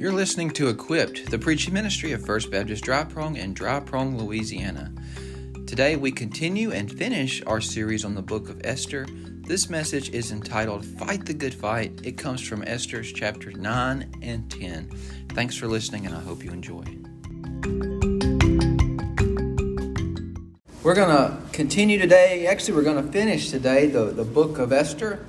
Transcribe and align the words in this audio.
You're 0.00 0.12
listening 0.12 0.48
to 0.52 0.70
Equipped, 0.70 1.30
the 1.30 1.38
preaching 1.38 1.74
ministry 1.74 2.12
of 2.12 2.24
First 2.24 2.50
Baptist 2.50 2.82
Dry 2.82 3.04
Prong 3.04 3.36
in 3.36 3.52
Dry 3.52 3.80
Prong, 3.80 4.16
Louisiana. 4.16 4.94
Today 5.66 5.96
we 5.96 6.10
continue 6.10 6.72
and 6.72 6.90
finish 6.90 7.42
our 7.46 7.60
series 7.60 8.02
on 8.02 8.14
the 8.14 8.22
book 8.22 8.48
of 8.48 8.62
Esther. 8.64 9.06
This 9.10 9.68
message 9.68 10.08
is 10.08 10.32
entitled 10.32 10.86
Fight 10.86 11.26
the 11.26 11.34
Good 11.34 11.52
Fight. 11.52 12.00
It 12.02 12.12
comes 12.12 12.40
from 12.40 12.64
Esther's 12.66 13.12
chapter 13.12 13.52
9 13.52 14.14
and 14.22 14.50
10. 14.50 14.90
Thanks 15.34 15.54
for 15.54 15.68
listening, 15.68 16.06
and 16.06 16.14
I 16.14 16.20
hope 16.20 16.42
you 16.42 16.50
enjoy. 16.50 16.84
We're 20.82 20.94
going 20.94 21.14
to 21.14 21.36
continue 21.52 21.98
today. 21.98 22.46
Actually, 22.46 22.72
we're 22.76 22.84
going 22.84 23.04
to 23.04 23.12
finish 23.12 23.50
today 23.50 23.88
the, 23.88 24.04
the 24.06 24.24
book 24.24 24.58
of 24.58 24.72
Esther. 24.72 25.26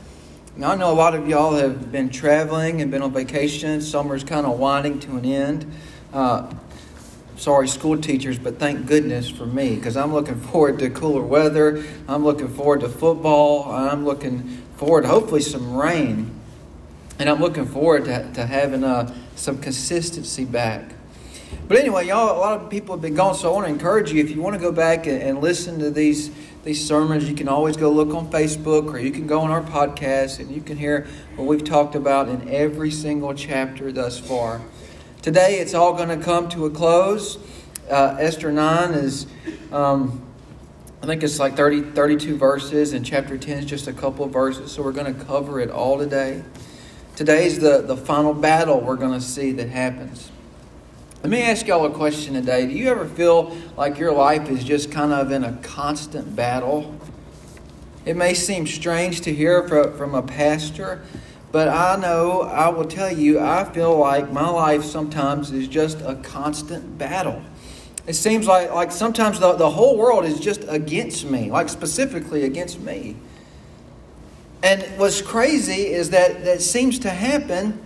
Now, 0.62 0.74
I 0.74 0.76
know 0.76 0.92
a 0.92 0.94
lot 0.94 1.16
of 1.16 1.28
y'all 1.28 1.56
have 1.56 1.92
been 1.92 2.12
traveling 2.12 2.84
and 2.84 2.92
been 2.92 3.02
on 3.02 3.12
vacation. 3.12 3.82
Summer's 3.82 4.24
kind 4.24 4.46
of 4.46 4.60
winding 4.60 5.00
to 5.00 5.18
an 5.18 5.26
end. 5.26 5.72
Uh, 6.14 6.54
sorry, 7.36 7.68
school 7.68 7.98
teachers, 7.98 8.38
but 8.38 8.60
thank 8.60 8.86
goodness 8.86 9.28
for 9.28 9.48
me 9.48 9.74
because 9.74 9.98
I'm 9.98 10.14
looking 10.14 10.40
forward 10.52 10.78
to 10.78 10.92
cooler 10.92 11.24
weather. 11.24 11.84
I'm 12.08 12.24
looking 12.24 12.48
forward 12.48 12.82
to 12.82 12.90
football. 12.90 13.72
I'm 13.72 14.06
looking 14.06 14.62
forward 14.76 15.02
to 15.02 15.08
hopefully 15.08 15.42
some 15.42 15.76
rain. 15.76 16.30
And 17.18 17.28
I'm 17.28 17.40
looking 17.40 17.66
forward 17.66 18.06
to, 18.06 18.32
to 18.34 18.46
having 18.46 18.84
uh, 18.84 19.12
some 19.36 19.58
consistency 19.58 20.46
back. 20.46 20.94
But 21.68 21.78
anyway, 21.78 22.06
y'all, 22.06 22.38
a 22.38 22.40
lot 22.40 22.62
of 22.62 22.70
people 22.70 22.94
have 22.94 23.02
been 23.02 23.16
gone, 23.16 23.34
so 23.34 23.52
I 23.52 23.56
want 23.56 23.66
to 23.66 23.74
encourage 23.74 24.12
you 24.12 24.24
if 24.24 24.30
you 24.30 24.44
want 24.44 24.54
to 24.54 24.62
go 24.62 24.72
back 24.72 25.08
and, 25.08 25.24
and 25.24 25.42
listen 25.42 25.80
to 25.80 25.90
these 25.90 26.30
these 26.64 26.86
sermons, 26.86 27.28
you 27.28 27.36
can 27.36 27.48
always 27.48 27.76
go 27.76 27.92
look 27.92 28.14
on 28.14 28.30
Facebook 28.30 28.94
or 28.94 29.00
you 29.00 29.12
can 29.12 29.26
go 29.26 29.42
on 29.42 29.50
our 29.50 29.64
podcast 29.64 30.40
and 30.40 30.52
you 30.52 30.62
can 30.62 30.78
hear 30.78 31.08
what 31.36 31.48
we've 31.48 31.64
talked 31.64 31.96
about 31.96 32.30
in 32.30 32.50
every 32.50 32.92
single 32.92 33.34
chapter 33.34 33.92
thus 33.92 34.20
far. 34.20 34.62
Today, 35.22 35.60
it's 35.60 35.74
all 35.74 35.94
going 35.94 36.10
to 36.10 36.24
come 36.24 36.50
to 36.50 36.66
a 36.66 36.70
close. 36.70 37.38
Uh, 37.90 38.16
Esther 38.20 38.52
9 38.52 38.94
is, 38.94 39.26
um, 39.72 40.24
I 41.02 41.08
think 41.08 41.24
it's 41.24 41.40
like 41.40 41.56
30, 41.56 41.82
32 41.92 42.38
verses, 42.38 42.94
and 42.94 43.04
chapter 43.04 43.38
10 43.38 43.60
is 43.60 43.66
just 43.66 43.88
a 43.88 43.94
couple 43.94 44.26
of 44.26 44.32
verses, 44.32 44.72
so 44.72 44.84
we're 44.84 44.92
going 44.92 45.14
to 45.14 45.26
cover 45.26 45.60
it 45.60 45.72
all 45.72 45.98
today. 45.98 46.44
Today 47.16 47.46
is 47.46 47.60
the, 47.60 47.82
the 47.82 47.98
final 47.98 48.34
battle 48.34 48.80
we're 48.80 48.96
going 48.96 49.20
to 49.20 49.26
see 49.26 49.52
that 49.54 49.70
happens. 49.70 50.32
Let 51.24 51.30
me 51.30 51.44
ask 51.44 51.68
y'all 51.68 51.86
a 51.86 51.92
question 51.92 52.34
today. 52.34 52.66
Do 52.66 52.74
you 52.74 52.90
ever 52.90 53.06
feel 53.06 53.56
like 53.78 54.00
your 54.00 54.12
life 54.12 54.50
is 54.50 54.64
just 54.64 54.92
kind 54.92 55.14
of 55.14 55.32
in 55.32 55.44
a 55.44 55.54
constant 55.58 56.36
battle? 56.36 56.96
It 58.08 58.18
may 58.18 58.34
seem 58.34 58.66
strange 58.66 59.22
to 59.22 59.32
hear 59.32 59.68
from 59.68 60.16
a 60.16 60.24
pastor, 60.24 61.04
but 61.52 61.68
I 61.68 61.96
know, 61.98 62.42
I 62.42 62.70
will 62.70 62.86
tell 62.86 63.16
you, 63.16 63.40
I 63.40 63.66
feel 63.66 63.96
like 64.00 64.32
my 64.32 64.50
life 64.50 64.84
sometimes 64.84 65.52
is 65.52 65.68
just 65.68 66.02
a 66.02 66.16
constant 66.16 66.98
battle. 66.98 67.44
It 68.08 68.14
seems 68.14 68.48
like, 68.48 68.72
like 68.72 68.92
sometimes 68.92 69.40
the, 69.40 69.54
the 69.54 69.70
whole 69.70 69.98
world 69.98 70.26
is 70.26 70.40
just 70.40 70.66
against 70.68 71.24
me, 71.26 71.52
like 71.52 71.70
specifically 71.70 72.46
against 72.46 72.80
me. 72.80 73.16
And 74.64 74.82
what's 74.98 75.22
crazy 75.22 75.86
is 75.86 76.10
that 76.10 76.46
that 76.46 76.64
seems 76.64 76.98
to 76.98 77.12
happen 77.12 77.80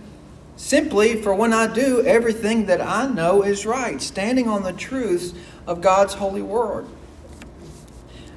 simply 0.56 1.20
for 1.22 1.34
when 1.34 1.52
I 1.52 1.72
do 1.72 2.04
everything 2.04 2.66
that 2.66 2.80
I 2.80 3.06
know 3.06 3.42
is 3.42 3.66
right, 3.66 4.00
standing 4.00 4.48
on 4.48 4.62
the 4.62 4.72
truths 4.72 5.34
of 5.66 5.80
God's 5.80 6.14
holy 6.14 6.42
word. 6.42 6.86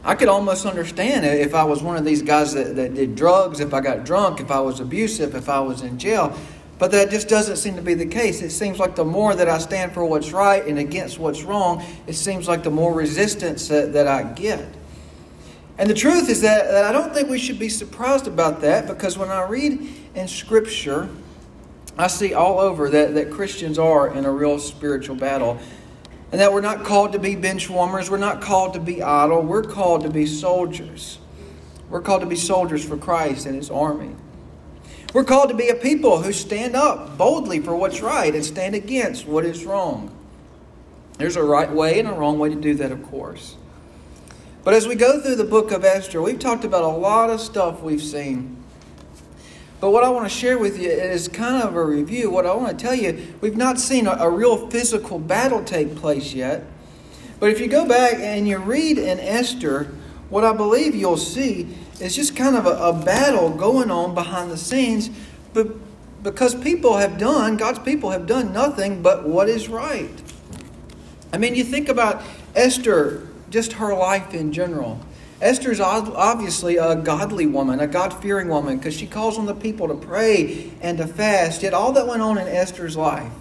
I 0.03 0.15
could 0.15 0.29
almost 0.29 0.65
understand 0.65 1.25
it 1.25 1.41
if 1.41 1.53
I 1.53 1.63
was 1.63 1.83
one 1.83 1.97
of 1.97 2.05
these 2.05 2.21
guys 2.21 2.53
that, 2.53 2.75
that 2.77 2.93
did 2.93 3.15
drugs, 3.15 3.59
if 3.59 3.73
I 3.73 3.81
got 3.81 4.05
drunk, 4.05 4.39
if 4.39 4.49
I 4.49 4.59
was 4.61 4.79
abusive, 4.79 5.35
if 5.35 5.49
I 5.49 5.59
was 5.59 5.81
in 5.81 5.99
jail. 5.99 6.37
But 6.77 6.91
that 6.91 7.09
just 7.09 7.27
doesn't 7.27 7.57
seem 7.57 7.75
to 7.75 7.81
be 7.81 7.93
the 7.93 8.05
case. 8.05 8.41
It 8.41 8.51
seems 8.51 8.79
like 8.79 8.95
the 8.95 9.03
more 9.03 9.35
that 9.35 9.49
I 9.49 9.57
stand 9.57 9.91
for 9.91 10.05
what's 10.05 10.31
right 10.31 10.65
and 10.65 10.79
against 10.79 11.19
what's 11.19 11.43
wrong, 11.43 11.83
it 12.07 12.13
seems 12.13 12.47
like 12.47 12.63
the 12.63 12.69
more 12.69 12.93
resistance 12.93 13.67
that, 13.67 13.91
that 13.91 14.07
I 14.07 14.23
get. 14.23 14.65
And 15.77 15.89
the 15.89 15.93
truth 15.93 16.29
is 16.29 16.41
that, 16.41 16.71
that 16.71 16.85
I 16.85 16.93
don't 16.93 17.13
think 17.13 17.29
we 17.29 17.37
should 17.37 17.59
be 17.59 17.69
surprised 17.69 18.27
about 18.27 18.61
that 18.61 18.87
because 18.87 19.17
when 19.17 19.29
I 19.29 19.47
read 19.47 19.89
in 20.15 20.27
Scripture, 20.29 21.09
I 21.99 22.07
see 22.07 22.33
all 22.33 22.59
over 22.59 22.89
that, 22.91 23.13
that 23.15 23.29
Christians 23.29 23.77
are 23.77 24.07
in 24.07 24.23
a 24.23 24.31
real 24.31 24.57
spiritual 24.57 25.17
battle. 25.17 25.59
And 26.31 26.39
that 26.39 26.53
we're 26.53 26.61
not 26.61 26.85
called 26.85 27.11
to 27.11 27.19
be 27.19 27.35
bench 27.35 27.69
warmers. 27.69 28.09
We're 28.09 28.17
not 28.17 28.39
called 28.39 28.73
to 28.75 28.79
be 28.79 29.03
idle. 29.03 29.41
We're 29.41 29.63
called 29.63 30.03
to 30.03 30.09
be 30.09 30.25
soldiers. 30.25 31.19
We're 31.89 31.99
called 31.99 32.21
to 32.21 32.27
be 32.27 32.37
soldiers 32.37 32.85
for 32.85 32.95
Christ 32.95 33.45
and 33.45 33.55
His 33.55 33.69
army. 33.69 34.15
We're 35.13 35.25
called 35.25 35.49
to 35.49 35.55
be 35.55 35.67
a 35.67 35.75
people 35.75 36.21
who 36.21 36.31
stand 36.31 36.73
up 36.73 37.17
boldly 37.17 37.59
for 37.59 37.75
what's 37.75 37.99
right 37.99 38.33
and 38.33 38.45
stand 38.45 38.75
against 38.75 39.27
what 39.27 39.43
is 39.43 39.65
wrong. 39.65 40.15
There's 41.17 41.35
a 41.35 41.43
right 41.43 41.69
way 41.69 41.99
and 41.99 42.07
a 42.07 42.13
wrong 42.13 42.39
way 42.39 42.47
to 42.47 42.55
do 42.55 42.75
that, 42.75 42.93
of 42.93 43.03
course. 43.03 43.57
But 44.63 44.73
as 44.73 44.87
we 44.87 44.95
go 44.95 45.19
through 45.19 45.35
the 45.35 45.43
book 45.43 45.71
of 45.71 45.83
Esther, 45.83 46.21
we've 46.21 46.39
talked 46.39 46.63
about 46.63 46.83
a 46.83 46.87
lot 46.87 47.29
of 47.29 47.41
stuff 47.41 47.81
we've 47.81 48.01
seen. 48.01 48.55
But 49.79 49.91
what 49.91 50.03
I 50.03 50.09
want 50.09 50.29
to 50.29 50.35
share 50.37 50.57
with 50.57 50.79
you 50.79 50.89
is 50.89 51.27
kind 51.27 51.63
of 51.63 51.75
a 51.75 51.83
review. 51.83 52.29
What 52.29 52.45
I 52.45 52.53
want 52.53 52.77
to 52.77 52.83
tell 52.83 52.95
you, 52.95 53.35
we've 53.39 53.55
not 53.55 53.79
seen 53.79 54.07
a, 54.07 54.11
a, 54.11 54.29
real 54.29 54.69
physical 54.69 55.19
battle 55.19 55.63
take 55.63 55.95
place 55.95 56.33
yet. 56.33 56.65
But 57.39 57.51
if 57.51 57.61
you 57.61 57.67
go 57.67 57.87
back 57.87 58.15
and 58.15 58.45
you 58.45 58.57
read 58.57 58.97
in 58.97 59.19
Esther, 59.19 59.85
what 60.29 60.43
I 60.43 60.51
believe 60.51 60.95
you'll 60.95 61.15
see 61.15 61.75
is 62.01 62.13
just 62.13 62.35
kind 62.35 62.57
of 62.57 62.65
a, 62.65 62.71
a 62.71 62.93
battle 62.93 63.49
going 63.49 63.89
on 63.89 64.13
behind 64.13 64.51
the 64.51 64.57
scenes. 64.57 65.09
But 65.53 65.69
because 66.23 66.55
people 66.55 66.97
have 66.97 67.17
done, 67.17 67.55
God's 67.55 67.79
people 67.79 68.11
have 68.11 68.27
done 68.27 68.51
nothing 68.51 69.01
but 69.01 69.27
what 69.27 69.47
is 69.47 69.69
right. 69.69 70.11
I 71.31 71.37
mean, 71.37 71.55
you 71.55 71.63
think 71.63 71.87
about 71.87 72.21
Esther, 72.53 73.29
just 73.49 73.73
her 73.73 73.93
life 73.93 74.33
in 74.33 74.51
general. 74.51 74.99
Esther's 75.41 75.79
obviously 75.79 76.77
a 76.77 76.95
godly 76.95 77.45
woman, 77.45 77.79
a 77.79 77.87
God 77.87 78.13
fearing 78.21 78.49
woman, 78.49 78.77
because 78.77 78.93
she 78.93 79.07
calls 79.07 79.37
on 79.37 79.45
the 79.45 79.55
people 79.55 79.87
to 79.87 79.95
pray 79.95 80.71
and 80.81 80.97
to 80.97 81.07
fast. 81.07 81.63
Yet 81.63 81.73
all 81.73 81.93
that 81.93 82.07
went 82.07 82.21
on 82.21 82.37
in 82.37 82.47
Esther's 82.47 82.97
life. 82.97 83.31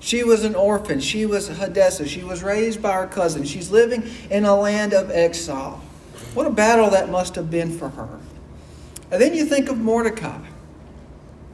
She 0.00 0.24
was 0.24 0.44
an 0.44 0.54
orphan. 0.54 1.00
She 1.00 1.24
was 1.24 1.48
Hadassah. 1.48 2.06
She 2.08 2.22
was 2.22 2.42
raised 2.42 2.82
by 2.82 2.92
her 2.92 3.06
cousin. 3.06 3.44
She's 3.44 3.70
living 3.70 4.04
in 4.30 4.44
a 4.44 4.56
land 4.56 4.92
of 4.92 5.10
exile. 5.10 5.80
What 6.34 6.46
a 6.46 6.50
battle 6.50 6.90
that 6.90 7.10
must 7.10 7.34
have 7.36 7.50
been 7.50 7.76
for 7.78 7.90
her. 7.90 8.18
And 9.10 9.22
then 9.22 9.34
you 9.34 9.44
think 9.44 9.68
of 9.68 9.78
Mordecai. 9.78 10.38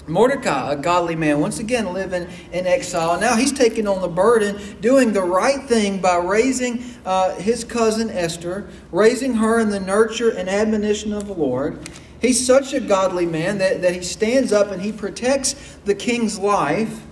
Mordecai, 0.09 0.73
a 0.73 0.77
godly 0.77 1.15
man, 1.15 1.39
once 1.41 1.59
again 1.59 1.93
living 1.93 2.29
in 2.53 2.67
exile. 2.67 3.21
Now 3.21 3.37
he's 3.37 3.53
taking 3.53 3.87
on 3.87 4.01
the 4.01 4.09
burden, 4.09 4.61
doing 4.81 5.13
the 5.13 5.23
right 5.23 5.63
thing 5.65 6.01
by 6.01 6.17
raising 6.17 6.85
uh, 7.05 7.35
his 7.37 7.63
cousin 7.63 8.11
Esther, 8.11 8.69
raising 8.91 9.35
her 9.35 9.61
in 9.61 9.71
the 9.71 9.81
nurture 9.81 10.31
and 10.31 10.49
admonition 10.49 11.13
of 11.13 11.27
the 11.27 11.35
Lord. 11.35 11.89
He's 12.21 12.45
such 12.45 12.73
a 12.73 12.81
godly 12.81 13.27
man 13.27 13.59
that, 13.59 13.83
that 13.83 13.95
he 13.95 14.03
stands 14.03 14.53
up 14.53 14.71
and 14.71 14.81
he 14.81 14.93
protects 14.93 15.55
the 15.85 15.95
king's 15.95 16.39
life. 16.39 17.03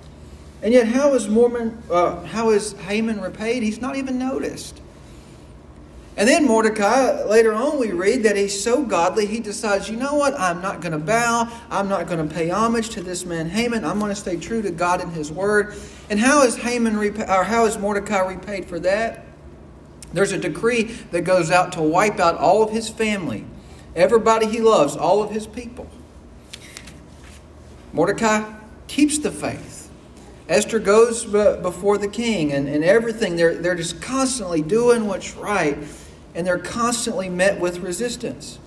And 0.63 0.73
yet, 0.75 0.87
how 0.87 1.15
is 1.15 1.29
Mormon, 1.29 1.83
uh, 1.91 2.23
how 2.25 2.51
is 2.51 2.73
Haman 2.73 3.21
repaid? 3.21 3.63
He's 3.63 3.81
not 3.81 3.97
even 3.97 4.19
noticed. 4.19 4.80
And 6.17 6.29
then 6.29 6.47
Mordecai, 6.47 7.23
later 7.25 7.55
on, 7.55 7.79
we 7.79 7.93
read 7.93 8.25
that 8.25 8.37
he's 8.37 8.63
so 8.63 8.85
godly, 8.85 9.27
he 9.27 9.41
decides, 9.41 9.89
you 9.89 9.97
know 9.97 10.15
what? 10.15 10.39
I'm 10.39 10.61
not 10.61 10.81
going 10.81 10.93
to 10.93 10.99
bow. 10.99 11.49
I'm 11.71 11.89
not 11.89 12.09
going 12.09 12.29
to 12.29 12.35
pay 12.35 12.51
homage 12.51 12.91
to 12.91 13.03
this 13.03 13.25
man 13.25 13.49
Haman. 13.49 13.85
I'm 13.85 13.99
going 13.99 14.11
to 14.11 14.17
stay 14.17 14.37
true 14.37 14.61
to 14.63 14.71
God 14.71 15.01
and 15.01 15.13
his 15.13 15.31
word. 15.31 15.75
And 16.11 16.19
how 16.19 16.43
is 16.43 16.57
Haman 16.57 16.97
or 16.97 17.45
how 17.45 17.65
is 17.67 17.79
Mordecai 17.79 18.21
repaid 18.21 18.67
for 18.67 18.81
that? 18.81 19.25
There's 20.13 20.33
a 20.33 20.39
decree 20.39 20.83
that 21.13 21.23
goes 21.23 21.53
out 21.53 21.73
to 21.73 21.83
wipe 21.83 22.19
out 22.19 22.37
all 22.37 22.63
of 22.63 22.71
his 22.71 22.89
family, 22.89 23.47
everybody 23.95 24.47
he 24.47 24.61
loves, 24.61 24.97
all 24.97 25.23
of 25.23 25.31
his 25.31 25.47
people. 25.47 25.89
Mordecai 27.93 28.53
keeps 28.89 29.19
the 29.19 29.31
faith. 29.31 29.89
Esther 30.49 30.81
goes 30.81 31.25
before 31.25 31.97
the 31.97 32.09
king 32.09 32.53
and, 32.53 32.69
and 32.69 32.83
everything. 32.83 33.37
They're, 33.37 33.55
they're 33.55 33.77
just 33.77 34.03
constantly 34.03 34.63
doing 34.63 35.07
what's 35.07 35.37
right 35.37 35.79
and 36.35 36.47
they're 36.47 36.59
constantly 36.59 37.29
met 37.29 37.61
with 37.61 37.79
resistance. 37.79 38.59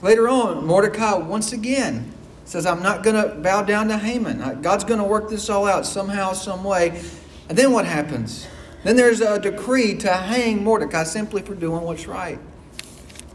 Later 0.00 0.28
on, 0.28 0.66
Mordecai 0.66 1.14
once 1.14 1.52
again 1.52 2.12
says, 2.44 2.66
I'm 2.66 2.82
not 2.82 3.02
going 3.02 3.16
to 3.16 3.36
bow 3.36 3.62
down 3.62 3.88
to 3.88 3.98
Haman. 3.98 4.62
God's 4.62 4.84
going 4.84 4.98
to 4.98 5.04
work 5.06 5.30
this 5.30 5.48
all 5.48 5.66
out 5.66 5.86
somehow, 5.86 6.32
some 6.32 6.64
way. 6.64 7.00
And 7.48 7.56
then 7.56 7.72
what 7.72 7.86
happens? 7.86 8.46
Then 8.82 8.96
there's 8.96 9.20
a 9.20 9.38
decree 9.38 9.96
to 9.98 10.12
hang 10.12 10.64
Mordecai 10.64 11.04
simply 11.04 11.42
for 11.42 11.54
doing 11.54 11.82
what's 11.82 12.06
right. 12.06 12.38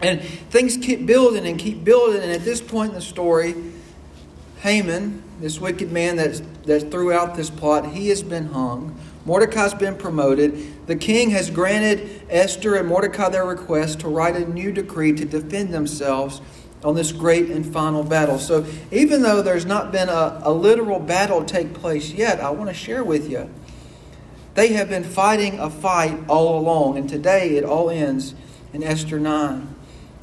And 0.01 0.21
things 0.21 0.77
keep 0.77 1.05
building 1.05 1.47
and 1.47 1.57
keep 1.57 1.83
building. 1.83 2.21
And 2.21 2.31
at 2.31 2.43
this 2.43 2.61
point 2.61 2.89
in 2.89 2.95
the 2.95 3.01
story, 3.01 3.55
Haman, 4.59 5.23
this 5.39 5.59
wicked 5.59 5.91
man 5.91 6.17
that, 6.17 6.41
that 6.65 6.91
threw 6.91 7.13
out 7.13 7.35
this 7.35 7.49
plot, 7.49 7.93
he 7.93 8.09
has 8.09 8.23
been 8.23 8.47
hung. 8.47 8.99
Mordecai's 9.27 9.73
been 9.73 9.97
promoted. 9.97 10.87
The 10.87 10.95
king 10.95 11.31
has 11.31 11.49
granted 11.49 12.21
Esther 12.29 12.75
and 12.75 12.87
Mordecai 12.87 13.27
their 13.27 13.45
request 13.45 13.99
to 13.99 14.07
write 14.07 14.37
a 14.37 14.47
new 14.47 14.71
decree 14.71 15.11
to 15.11 15.25
defend 15.25 15.73
themselves 15.73 16.39
on 16.81 16.95
this 16.95 17.11
great 17.11 17.49
and 17.49 17.65
final 17.65 18.03
battle. 18.03 18.39
So, 18.39 18.65
even 18.89 19.23
though 19.23 19.41
there's 19.41 19.65
not 19.65 19.91
been 19.91 20.07
a, 20.07 20.39
a 20.43 20.53
literal 20.53 21.01
battle 21.01 21.43
take 21.43 21.73
place 21.73 22.13
yet, 22.13 22.39
I 22.39 22.51
want 22.51 22.69
to 22.69 22.73
share 22.73 23.03
with 23.03 23.29
you. 23.29 23.49
They 24.53 24.69
have 24.69 24.87
been 24.87 25.03
fighting 25.03 25.59
a 25.59 25.69
fight 25.69 26.17
all 26.29 26.57
along, 26.57 26.97
and 26.97 27.09
today 27.09 27.57
it 27.57 27.65
all 27.65 27.89
ends 27.89 28.33
in 28.71 28.81
Esther 28.81 29.19
9. 29.19 29.75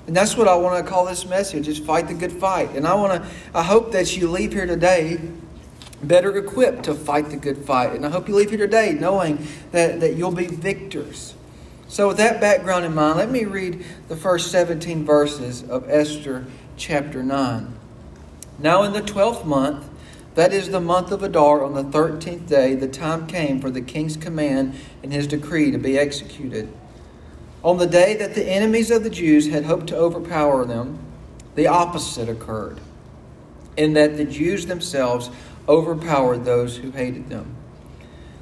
And 0.06 0.16
that's 0.16 0.34
what 0.34 0.48
I 0.48 0.54
want 0.54 0.82
to 0.82 0.90
call 0.90 1.04
this 1.04 1.26
message 1.26 1.68
is 1.68 1.78
fight 1.78 2.08
the 2.08 2.14
good 2.14 2.32
fight. 2.32 2.70
And 2.70 2.86
I 2.86 2.94
want 2.94 3.22
to 3.22 3.30
I 3.54 3.62
hope 3.62 3.92
that 3.92 4.16
you 4.16 4.30
leave 4.30 4.54
here 4.54 4.66
today 4.66 5.20
better 6.06 6.36
equipped 6.36 6.84
to 6.84 6.94
fight 6.94 7.30
the 7.30 7.36
good 7.36 7.58
fight. 7.58 7.92
And 7.92 8.06
I 8.06 8.10
hope 8.10 8.28
you 8.28 8.34
leave 8.34 8.50
here 8.50 8.58
today 8.58 8.92
knowing 8.92 9.46
that, 9.72 10.00
that 10.00 10.14
you'll 10.14 10.32
be 10.32 10.46
victors. 10.46 11.34
So, 11.88 12.08
with 12.08 12.16
that 12.16 12.40
background 12.40 12.84
in 12.84 12.94
mind, 12.94 13.18
let 13.18 13.30
me 13.30 13.44
read 13.44 13.84
the 14.08 14.16
first 14.16 14.50
17 14.50 15.04
verses 15.04 15.62
of 15.62 15.88
Esther 15.88 16.46
chapter 16.76 17.22
9. 17.22 17.74
Now, 18.58 18.82
in 18.82 18.92
the 18.92 19.02
twelfth 19.02 19.44
month, 19.44 19.88
that 20.34 20.52
is 20.52 20.70
the 20.70 20.80
month 20.80 21.12
of 21.12 21.22
Adar, 21.22 21.64
on 21.64 21.74
the 21.74 21.84
thirteenth 21.84 22.48
day, 22.48 22.74
the 22.74 22.88
time 22.88 23.26
came 23.26 23.60
for 23.60 23.70
the 23.70 23.80
king's 23.80 24.16
command 24.16 24.74
and 25.02 25.12
his 25.12 25.26
decree 25.26 25.70
to 25.70 25.78
be 25.78 25.98
executed. 25.98 26.72
On 27.62 27.78
the 27.78 27.86
day 27.86 28.16
that 28.16 28.34
the 28.34 28.44
enemies 28.44 28.90
of 28.90 29.04
the 29.04 29.10
Jews 29.10 29.48
had 29.48 29.64
hoped 29.64 29.86
to 29.88 29.96
overpower 29.96 30.64
them, 30.64 30.98
the 31.54 31.68
opposite 31.68 32.28
occurred, 32.28 32.80
in 33.76 33.94
that 33.94 34.16
the 34.16 34.24
Jews 34.24 34.66
themselves 34.66 35.30
overpowered 35.69 36.44
those 36.44 36.76
who 36.78 36.90
hated 36.90 37.28
them. 37.28 37.55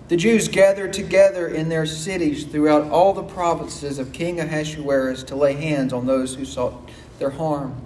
The 0.09 0.17
Jews 0.17 0.49
gathered 0.49 0.93
together 0.93 1.47
in 1.49 1.69
their 1.69 1.87
cities 1.87 2.45
throughout 2.45 2.91
all 2.91 3.15
the 3.15 3.23
provinces 3.23 3.99
of 3.99 4.13
King 4.13 4.41
Ahasuerus 4.41 5.23
to 5.25 5.37
lay 5.37 5.55
hands 5.55 5.93
on 5.93 6.07
those 6.07 6.35
who 6.35 6.45
sought 6.45 6.91
their 7.19 7.31
harm. 7.31 7.81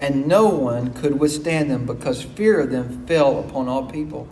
And 0.00 0.26
no 0.26 0.48
one 0.48 0.94
could 0.94 1.20
withstand 1.20 1.70
them 1.70 1.84
because 1.84 2.22
fear 2.22 2.60
of 2.60 2.70
them 2.70 3.06
fell 3.06 3.38
upon 3.38 3.68
all 3.68 3.84
people. 3.84 4.28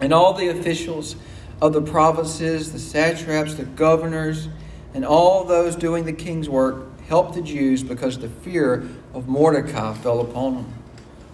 And 0.00 0.12
all 0.12 0.34
the 0.34 0.48
officials 0.48 1.16
of 1.62 1.72
the 1.72 1.82
provinces, 1.82 2.72
the 2.72 2.78
satraps, 2.78 3.54
the 3.54 3.64
governors, 3.64 4.48
and 4.94 5.04
all 5.04 5.44
those 5.44 5.76
doing 5.76 6.04
the 6.04 6.12
king's 6.12 6.48
work 6.48 6.86
helped 7.06 7.34
the 7.34 7.42
Jews 7.42 7.82
because 7.82 8.18
the 8.18 8.28
fear 8.28 8.86
of 9.14 9.26
Mordecai 9.26 9.94
fell 9.94 10.20
upon 10.20 10.54
them. 10.54 10.74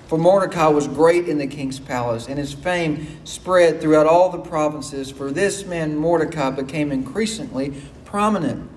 For 0.06 0.18
Mordecai 0.18 0.68
was 0.68 0.86
great 0.86 1.28
in 1.28 1.38
the 1.38 1.48
king's 1.48 1.80
palace, 1.80 2.28
and 2.28 2.38
his 2.38 2.52
fame 2.52 3.06
spread 3.24 3.80
throughout 3.80 4.06
all 4.06 4.30
the 4.30 4.38
provinces. 4.38 5.10
For 5.10 5.32
this 5.32 5.66
man 5.66 5.96
Mordecai 5.96 6.50
became 6.50 6.92
increasingly 6.92 7.74
prominent. 8.04 8.70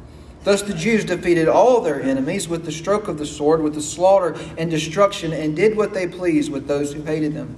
Thus 0.43 0.63
the 0.63 0.73
Jews 0.73 1.05
defeated 1.05 1.47
all 1.47 1.81
their 1.81 2.01
enemies 2.01 2.47
with 2.47 2.65
the 2.65 2.71
stroke 2.71 3.07
of 3.07 3.19
the 3.19 3.25
sword, 3.25 3.61
with 3.61 3.75
the 3.75 3.81
slaughter 3.81 4.35
and 4.57 4.71
destruction, 4.71 5.31
and 5.31 5.55
did 5.55 5.77
what 5.77 5.93
they 5.93 6.07
pleased 6.07 6.51
with 6.51 6.67
those 6.67 6.93
who 6.93 7.03
hated 7.03 7.35
them. 7.35 7.55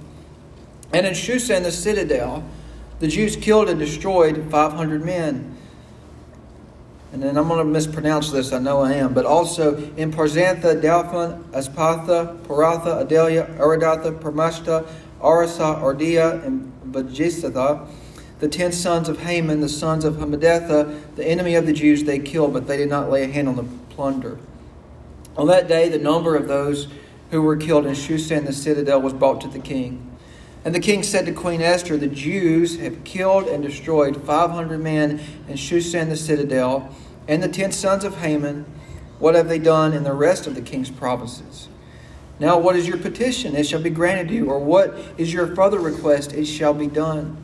And 0.92 1.06
in 1.06 1.14
Shushan 1.14 1.62
the 1.62 1.72
citadel, 1.72 2.44
the 2.98 3.08
Jews 3.08 3.36
killed 3.36 3.70
and 3.70 3.78
destroyed 3.78 4.48
500 4.50 5.04
men 5.04 5.51
and 7.12 7.22
then 7.22 7.36
I'm 7.36 7.46
going 7.46 7.58
to 7.58 7.64
mispronounce 7.64 8.30
this, 8.30 8.52
I 8.52 8.58
know 8.58 8.80
I 8.80 8.94
am, 8.94 9.12
but 9.12 9.26
also 9.26 9.76
in 9.96 10.10
Parzantha, 10.10 10.80
Dalphon, 10.80 11.44
Aspatha, 11.50 12.38
Paratha, 12.44 13.02
Adelia, 13.02 13.54
Aradatha, 13.58 14.18
Permashta, 14.18 14.88
Arasa, 15.20 15.80
Ardia, 15.82 16.42
and 16.42 16.72
Bajisatha, 16.90 17.86
the 18.38 18.48
ten 18.48 18.72
sons 18.72 19.10
of 19.10 19.20
Haman, 19.20 19.60
the 19.60 19.68
sons 19.68 20.06
of 20.06 20.14
Hammedatha, 20.14 21.14
the 21.16 21.24
enemy 21.24 21.54
of 21.54 21.66
the 21.66 21.72
Jews, 21.74 22.02
they 22.04 22.18
killed, 22.18 22.54
but 22.54 22.66
they 22.66 22.78
did 22.78 22.88
not 22.88 23.10
lay 23.10 23.24
a 23.24 23.28
hand 23.28 23.46
on 23.46 23.56
the 23.56 23.64
plunder. 23.90 24.38
On 25.36 25.46
that 25.48 25.68
day, 25.68 25.90
the 25.90 25.98
number 25.98 26.34
of 26.34 26.48
those 26.48 26.88
who 27.30 27.42
were 27.42 27.56
killed 27.56 27.86
in 27.86 27.92
Shushan 27.92 28.46
the 28.46 28.52
citadel 28.52 29.00
was 29.00 29.12
brought 29.12 29.40
to 29.42 29.48
the 29.48 29.58
king. 29.58 30.08
And 30.64 30.74
the 30.74 30.80
king 30.80 31.02
said 31.02 31.26
to 31.26 31.32
Queen 31.32 31.60
Esther, 31.60 31.96
The 31.96 32.06
Jews 32.06 32.78
have 32.78 33.04
killed 33.04 33.48
and 33.48 33.62
destroyed 33.62 34.22
500 34.22 34.78
men 34.78 35.20
in 35.48 35.54
Shushan 35.54 36.08
the 36.08 36.16
citadel, 36.16 36.94
and 37.28 37.42
the 37.42 37.48
ten 37.48 37.72
sons 37.72 38.04
of 38.04 38.18
Haman. 38.18 38.66
What 39.18 39.34
have 39.34 39.48
they 39.48 39.58
done 39.58 39.92
in 39.92 40.02
the 40.02 40.12
rest 40.12 40.46
of 40.46 40.54
the 40.54 40.62
king's 40.62 40.90
provinces? 40.90 41.68
Now, 42.38 42.58
what 42.58 42.74
is 42.74 42.88
your 42.88 42.98
petition? 42.98 43.54
It 43.54 43.66
shall 43.66 43.80
be 43.80 43.90
granted 43.90 44.30
you. 44.30 44.50
Or 44.50 44.58
what 44.58 44.96
is 45.16 45.32
your 45.32 45.54
further 45.54 45.78
request? 45.78 46.32
It 46.32 46.46
shall 46.46 46.74
be 46.74 46.88
done. 46.88 47.36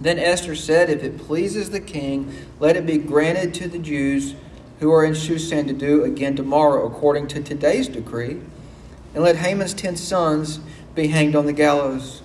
Then 0.00 0.18
Esther 0.18 0.54
said, 0.54 0.90
If 0.90 1.02
it 1.02 1.18
pleases 1.18 1.70
the 1.70 1.80
king, 1.80 2.32
let 2.60 2.76
it 2.76 2.86
be 2.86 2.98
granted 2.98 3.54
to 3.54 3.68
the 3.68 3.78
Jews 3.78 4.34
who 4.80 4.92
are 4.92 5.04
in 5.04 5.12
Shushan 5.12 5.66
to 5.68 5.72
do 5.72 6.04
again 6.04 6.36
tomorrow, 6.36 6.86
according 6.86 7.28
to 7.28 7.42
today's 7.42 7.88
decree. 7.88 8.40
And 9.14 9.22
let 9.22 9.36
Haman's 9.36 9.74
ten 9.74 9.96
sons 9.96 10.60
be 10.94 11.08
hanged 11.08 11.36
on 11.36 11.46
the 11.46 11.52
gallows. 11.52 12.22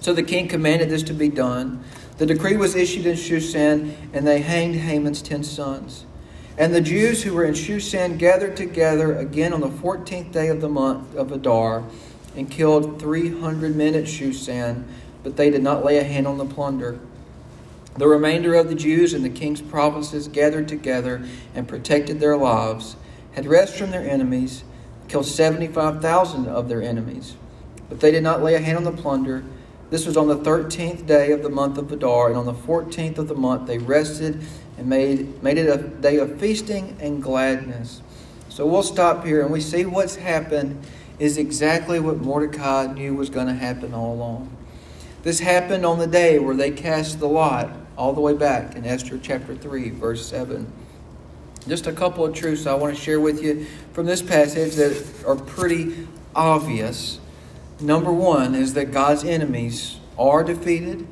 So 0.00 0.12
the 0.12 0.22
king 0.22 0.48
commanded 0.48 0.90
this 0.90 1.02
to 1.04 1.14
be 1.14 1.28
done. 1.28 1.82
The 2.22 2.34
decree 2.34 2.56
was 2.56 2.76
issued 2.76 3.04
in 3.04 3.16
Shushan, 3.16 3.96
and 4.12 4.24
they 4.24 4.42
hanged 4.42 4.76
Haman's 4.76 5.22
ten 5.22 5.42
sons. 5.42 6.06
And 6.56 6.72
the 6.72 6.80
Jews 6.80 7.24
who 7.24 7.34
were 7.34 7.42
in 7.42 7.54
Shushan 7.54 8.16
gathered 8.16 8.56
together 8.56 9.16
again 9.16 9.52
on 9.52 9.60
the 9.60 9.68
fourteenth 9.68 10.30
day 10.30 10.46
of 10.46 10.60
the 10.60 10.68
month 10.68 11.16
of 11.16 11.32
Adar, 11.32 11.82
and 12.36 12.48
killed 12.48 13.00
three 13.00 13.40
hundred 13.40 13.74
men 13.74 13.96
at 13.96 14.04
Shushan, 14.04 14.84
but 15.24 15.36
they 15.36 15.50
did 15.50 15.64
not 15.64 15.84
lay 15.84 15.98
a 15.98 16.04
hand 16.04 16.28
on 16.28 16.38
the 16.38 16.44
plunder. 16.44 17.00
The 17.98 18.06
remainder 18.06 18.54
of 18.54 18.68
the 18.68 18.76
Jews 18.76 19.14
in 19.14 19.24
the 19.24 19.28
king's 19.28 19.60
provinces 19.60 20.28
gathered 20.28 20.68
together 20.68 21.26
and 21.56 21.66
protected 21.66 22.20
their 22.20 22.36
lives, 22.36 22.94
had 23.32 23.46
rest 23.46 23.76
from 23.76 23.90
their 23.90 24.08
enemies, 24.08 24.62
killed 25.08 25.26
seventy 25.26 25.66
five 25.66 26.00
thousand 26.00 26.46
of 26.46 26.68
their 26.68 26.84
enemies, 26.84 27.34
but 27.88 27.98
they 27.98 28.12
did 28.12 28.22
not 28.22 28.44
lay 28.44 28.54
a 28.54 28.60
hand 28.60 28.78
on 28.78 28.84
the 28.84 28.92
plunder 28.92 29.42
this 29.92 30.06
was 30.06 30.16
on 30.16 30.26
the 30.26 30.38
13th 30.38 31.06
day 31.06 31.32
of 31.32 31.42
the 31.42 31.50
month 31.50 31.76
of 31.76 31.92
Adar, 31.92 32.28
and 32.28 32.38
on 32.38 32.46
the 32.46 32.54
14th 32.54 33.18
of 33.18 33.28
the 33.28 33.34
month 33.34 33.66
they 33.66 33.76
rested 33.76 34.42
and 34.78 34.86
made, 34.86 35.42
made 35.42 35.58
it 35.58 35.68
a 35.68 35.76
day 35.76 36.16
of 36.16 36.40
feasting 36.40 36.96
and 36.98 37.22
gladness. 37.22 38.00
So 38.48 38.66
we'll 38.66 38.82
stop 38.82 39.22
here 39.22 39.42
and 39.42 39.52
we 39.52 39.60
see 39.60 39.84
what's 39.84 40.16
happened 40.16 40.82
is 41.18 41.36
exactly 41.36 42.00
what 42.00 42.16
Mordecai 42.16 42.86
knew 42.86 43.14
was 43.14 43.28
going 43.28 43.48
to 43.48 43.52
happen 43.52 43.92
all 43.92 44.14
along. 44.14 44.56
This 45.24 45.40
happened 45.40 45.84
on 45.84 45.98
the 45.98 46.06
day 46.06 46.38
where 46.38 46.56
they 46.56 46.70
cast 46.70 47.20
the 47.20 47.28
lot, 47.28 47.68
all 47.94 48.14
the 48.14 48.20
way 48.22 48.32
back 48.32 48.74
in 48.74 48.86
Esther 48.86 49.18
chapter 49.22 49.54
3, 49.54 49.90
verse 49.90 50.24
7. 50.24 50.72
Just 51.68 51.86
a 51.86 51.92
couple 51.92 52.24
of 52.24 52.34
truths 52.34 52.66
I 52.66 52.72
want 52.72 52.96
to 52.96 53.00
share 53.00 53.20
with 53.20 53.42
you 53.42 53.66
from 53.92 54.06
this 54.06 54.22
passage 54.22 54.74
that 54.76 55.22
are 55.26 55.36
pretty 55.36 56.08
obvious 56.34 57.20
Number 57.82 58.12
one 58.12 58.54
is 58.54 58.74
that 58.74 58.92
God's 58.92 59.24
enemies 59.24 59.98
are 60.18 60.44
defeated 60.44 61.06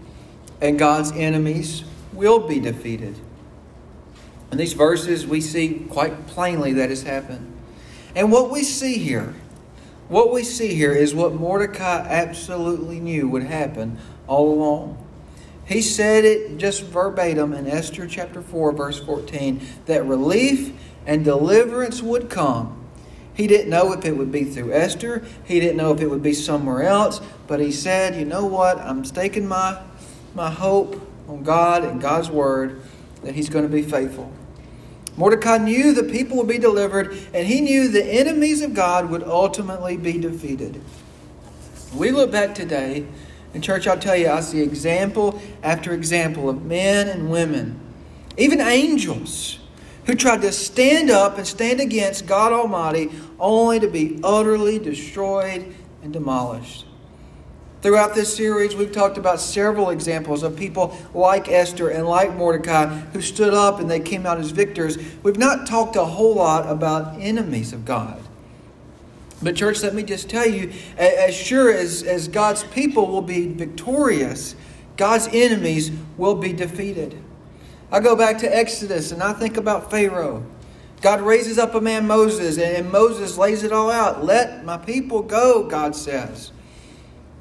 and 0.61 0.79
God's 0.79 1.11
enemies 1.12 1.85
will 2.12 2.47
be 2.47 2.61
defeated. 2.61 3.17
In 4.53 4.59
these 4.59 4.73
verses, 4.73 5.27
we 5.27 5.41
see 5.41 5.87
quite 5.89 6.27
plainly 6.27 6.73
that 6.75 6.91
has 6.91 7.03
happened. 7.03 7.53
And 8.15 8.31
what 8.31 8.50
we 8.50 8.62
see 8.62 8.99
here, 8.99 9.35
what 10.09 10.33
we 10.33 10.43
see 10.43 10.75
here 10.75 10.93
is 10.93 11.15
what 11.15 11.35
Mordecai 11.35 12.07
absolutely 12.09 13.00
knew 13.00 13.29
would 13.29 13.45
happen 13.45 13.99
all 14.27 14.53
along. 14.53 15.07
He 15.67 15.83
said 15.83 16.25
it 16.25 16.59
just 16.59 16.83
verbatim 16.83 17.53
in 17.53 17.67
Esther 17.69 18.07
chapter 18.07 18.43
4, 18.43 18.73
verse 18.73 18.99
14, 18.99 19.61
that 19.87 20.05
relief 20.05 20.73
and 21.07 21.25
deliverance 21.25 22.03
would 22.03 22.29
come 22.29 22.80
he 23.41 23.47
didn't 23.47 23.71
know 23.71 23.95
if 23.95 24.05
it 24.05 24.19
would 24.19 24.31
be 24.31 24.45
through 24.45 24.75
Esther. 24.75 25.25
He 25.47 25.61
didn't 25.61 25.79
know 25.79 25.95
if 25.95 26.03
it 26.03 26.09
would 26.09 26.23
be 26.23 26.35
somewhere 26.35 26.83
else. 26.83 27.23
But 27.47 27.59
he 27.59 27.73
said, 27.73 28.15
You 28.15 28.27
know 28.27 28.45
what? 28.45 28.79
I'm 28.79 29.03
staking 29.03 29.49
my, 29.49 29.81
my 30.35 30.51
hope 30.51 31.01
on 31.27 31.43
God 31.43 31.83
and 31.83 32.03
God's 32.03 32.29
word 32.29 32.83
that 33.23 33.35
He's 33.35 33.49
going 33.49 33.65
to 33.65 33.71
be 33.71 33.81
faithful. 33.81 34.31
Mordecai 35.17 35.57
knew 35.57 35.95
the 35.95 36.03
people 36.03 36.37
would 36.37 36.49
be 36.49 36.59
delivered, 36.59 37.17
and 37.33 37.47
he 37.47 37.63
knew 37.63 37.89
the 37.89 38.05
enemies 38.05 38.61
of 38.61 38.75
God 38.75 39.09
would 39.09 39.23
ultimately 39.23 39.97
be 39.97 40.19
defeated. 40.19 40.79
We 41.95 42.11
look 42.11 42.31
back 42.31 42.55
today, 42.55 43.07
and 43.55 43.65
church, 43.65 43.87
I'll 43.87 43.99
tell 43.99 44.17
you, 44.17 44.29
I 44.29 44.41
see 44.41 44.61
example 44.61 45.41
after 45.63 45.95
example 45.95 46.51
of 46.51 46.63
men 46.67 47.09
and 47.09 47.31
women, 47.31 47.81
even 48.37 48.61
angels 48.61 49.60
who 50.11 50.17
tried 50.17 50.43
to 50.43 50.50
stand 50.50 51.09
up 51.09 51.38
and 51.38 51.47
stand 51.47 51.79
against 51.79 52.26
God 52.26 52.52
Almighty 52.52 53.12
only 53.38 53.79
to 53.79 53.87
be 53.87 54.19
utterly 54.25 54.76
destroyed 54.76 55.73
and 56.02 56.12
demolished. 56.12 56.85
Throughout 57.81 58.17
this 58.17 58.35
series, 58.35 58.75
we've 58.75 58.90
talked 58.90 59.19
about 59.19 59.38
several 59.38 59.90
examples 59.90 60.43
of 60.43 60.57
people 60.57 60.99
like 61.14 61.49
Esther 61.49 61.90
and 61.90 62.09
like 62.09 62.35
Mordecai 62.35 62.87
who 62.87 63.23
stood 63.23 63.55
up 63.55 63.79
and 63.79 63.88
they 63.88 64.00
came 64.00 64.26
out 64.26 64.38
as 64.38 64.50
victors. 64.50 64.99
We've 65.23 65.38
not 65.38 65.69
talked 65.69 65.95
a 65.95 66.05
whole 66.05 66.35
lot 66.35 66.69
about 66.69 67.21
enemies 67.21 67.73
of 67.73 67.85
God. 67.85 68.21
But, 69.40 69.55
church, 69.55 69.81
let 69.85 69.95
me 69.95 70.02
just 70.02 70.29
tell 70.29 70.45
you 70.45 70.73
as 70.99 71.37
sure 71.37 71.73
as, 71.73 72.02
as 72.02 72.26
God's 72.26 72.64
people 72.64 73.07
will 73.07 73.23
be 73.23 73.47
victorious, 73.47 74.57
God's 74.97 75.29
enemies 75.33 75.93
will 76.17 76.35
be 76.35 76.52
defeated. 76.52 77.17
I 77.93 78.01
go 78.01 78.15
back 78.15 78.39
to 78.39 78.57
Exodus 78.57 79.11
and 79.13 79.23
I 79.23 79.33
think 79.33 79.57
about 79.57 79.91
Pharaoh. 79.91 80.45
God 81.01 81.23
raises 81.23 81.59
up 81.59 81.75
a 81.75 81.81
man, 81.81 82.07
Moses, 82.07 82.59
and 82.59 82.93
Moses 82.93 83.39
lays 83.39 83.63
it 83.63 83.73
all 83.73 83.91
out. 83.91 84.25
Let 84.25 84.65
my 84.65 84.77
people 84.77 85.23
go, 85.23 85.65
God 85.67 85.97
says. 85.97 86.53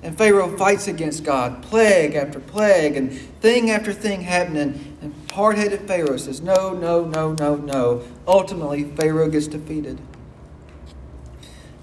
And 0.01 0.17
Pharaoh 0.17 0.55
fights 0.55 0.87
against 0.87 1.25
God, 1.25 1.61
plague 1.61 2.15
after 2.15 2.39
plague, 2.39 2.95
and 2.95 3.11
thing 3.41 3.69
after 3.69 3.91
thing 3.91 4.21
happening. 4.21 4.97
And 5.01 5.13
hard 5.31 5.57
headed 5.57 5.81
Pharaoh 5.81 6.15
says, 6.15 6.41
No, 6.41 6.71
no, 6.71 7.03
no, 7.03 7.33
no, 7.33 7.57
no. 7.57 8.03
Ultimately, 8.25 8.85
Pharaoh 8.85 9.29
gets 9.29 9.47
defeated. 9.47 9.99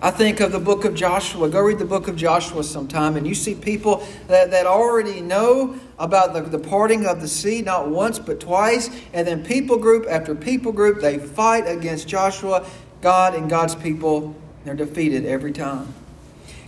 I 0.01 0.11
think 0.11 0.41
of 0.41 0.53
the 0.53 0.59
book 0.59 0.85
of 0.85 0.95
Joshua. 0.95 1.49
Go 1.49 1.61
read 1.63 1.79
the 1.79 1.87
book 1.87 2.07
of 2.07 2.17
Joshua 2.17 2.63
sometime, 2.63 3.17
and 3.17 3.27
you 3.27 3.35
see 3.35 3.55
people 3.55 4.07
that, 4.29 4.51
that 4.51 4.67
already 4.67 5.23
know 5.23 5.79
about 5.99 6.35
the, 6.35 6.43
the 6.43 6.59
parting 6.59 7.07
of 7.07 7.23
the 7.23 7.29
sea, 7.29 7.63
not 7.63 7.89
once 7.89 8.19
but 8.19 8.39
twice. 8.39 8.91
And 9.15 9.27
then 9.27 9.43
people 9.43 9.79
group 9.79 10.07
after 10.09 10.35
people 10.35 10.73
group, 10.73 11.01
they 11.01 11.19
fight 11.19 11.67
against 11.67 12.09
Joshua, 12.09 12.67
God, 13.01 13.35
and 13.35 13.49
God's 13.49 13.75
people. 13.75 14.37
They're 14.65 14.75
defeated 14.75 15.25
every 15.25 15.53
time. 15.53 15.95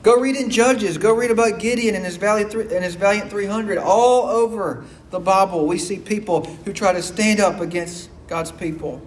Go 0.03 0.19
read 0.19 0.37
in 0.37 0.49
Judges. 0.49 0.97
Go 0.97 1.13
read 1.13 1.31
about 1.31 1.59
Gideon 1.59 1.97
and 1.97 2.07
his, 2.07 2.17
valiant, 2.17 2.55
and 2.55 2.83
his 2.83 2.95
valiant 2.95 3.29
300. 3.29 3.77
All 3.77 4.27
over 4.29 4.85
the 5.11 5.21
Bible, 5.21 5.67
we 5.67 5.77
see 5.77 5.99
people 5.99 6.45
who 6.65 6.73
try 6.73 6.95
to 6.95 7.03
stand 7.03 7.41
up 7.41 7.61
against 7.61 8.09
God's 8.27 8.53
people, 8.53 9.03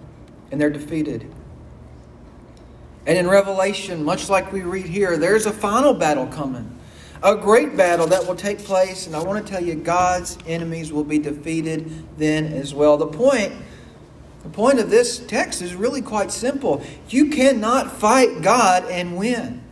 and 0.52 0.60
they're 0.60 0.70
defeated. 0.70 1.26
And 3.06 3.18
in 3.18 3.28
Revelation, 3.28 4.04
much 4.04 4.28
like 4.28 4.52
we 4.52 4.62
read 4.62 4.86
here, 4.86 5.16
there's 5.16 5.46
a 5.46 5.52
final 5.52 5.92
battle 5.92 6.26
coming. 6.26 6.78
A 7.22 7.36
great 7.36 7.76
battle 7.76 8.06
that 8.08 8.26
will 8.26 8.36
take 8.36 8.58
place, 8.58 9.06
and 9.06 9.14
I 9.14 9.22
want 9.22 9.44
to 9.44 9.52
tell 9.52 9.62
you, 9.62 9.74
God's 9.74 10.38
enemies 10.46 10.92
will 10.92 11.04
be 11.04 11.18
defeated 11.18 12.18
then 12.18 12.46
as 12.46 12.74
well. 12.74 12.96
The 12.96 13.06
point, 13.06 13.52
the 14.42 14.48
point 14.48 14.80
of 14.80 14.90
this 14.90 15.18
text 15.18 15.62
is 15.62 15.74
really 15.74 16.02
quite 16.02 16.32
simple. 16.32 16.84
You 17.08 17.30
cannot 17.30 17.92
fight 17.92 18.42
God 18.42 18.84
and 18.84 19.16
win. 19.16 19.62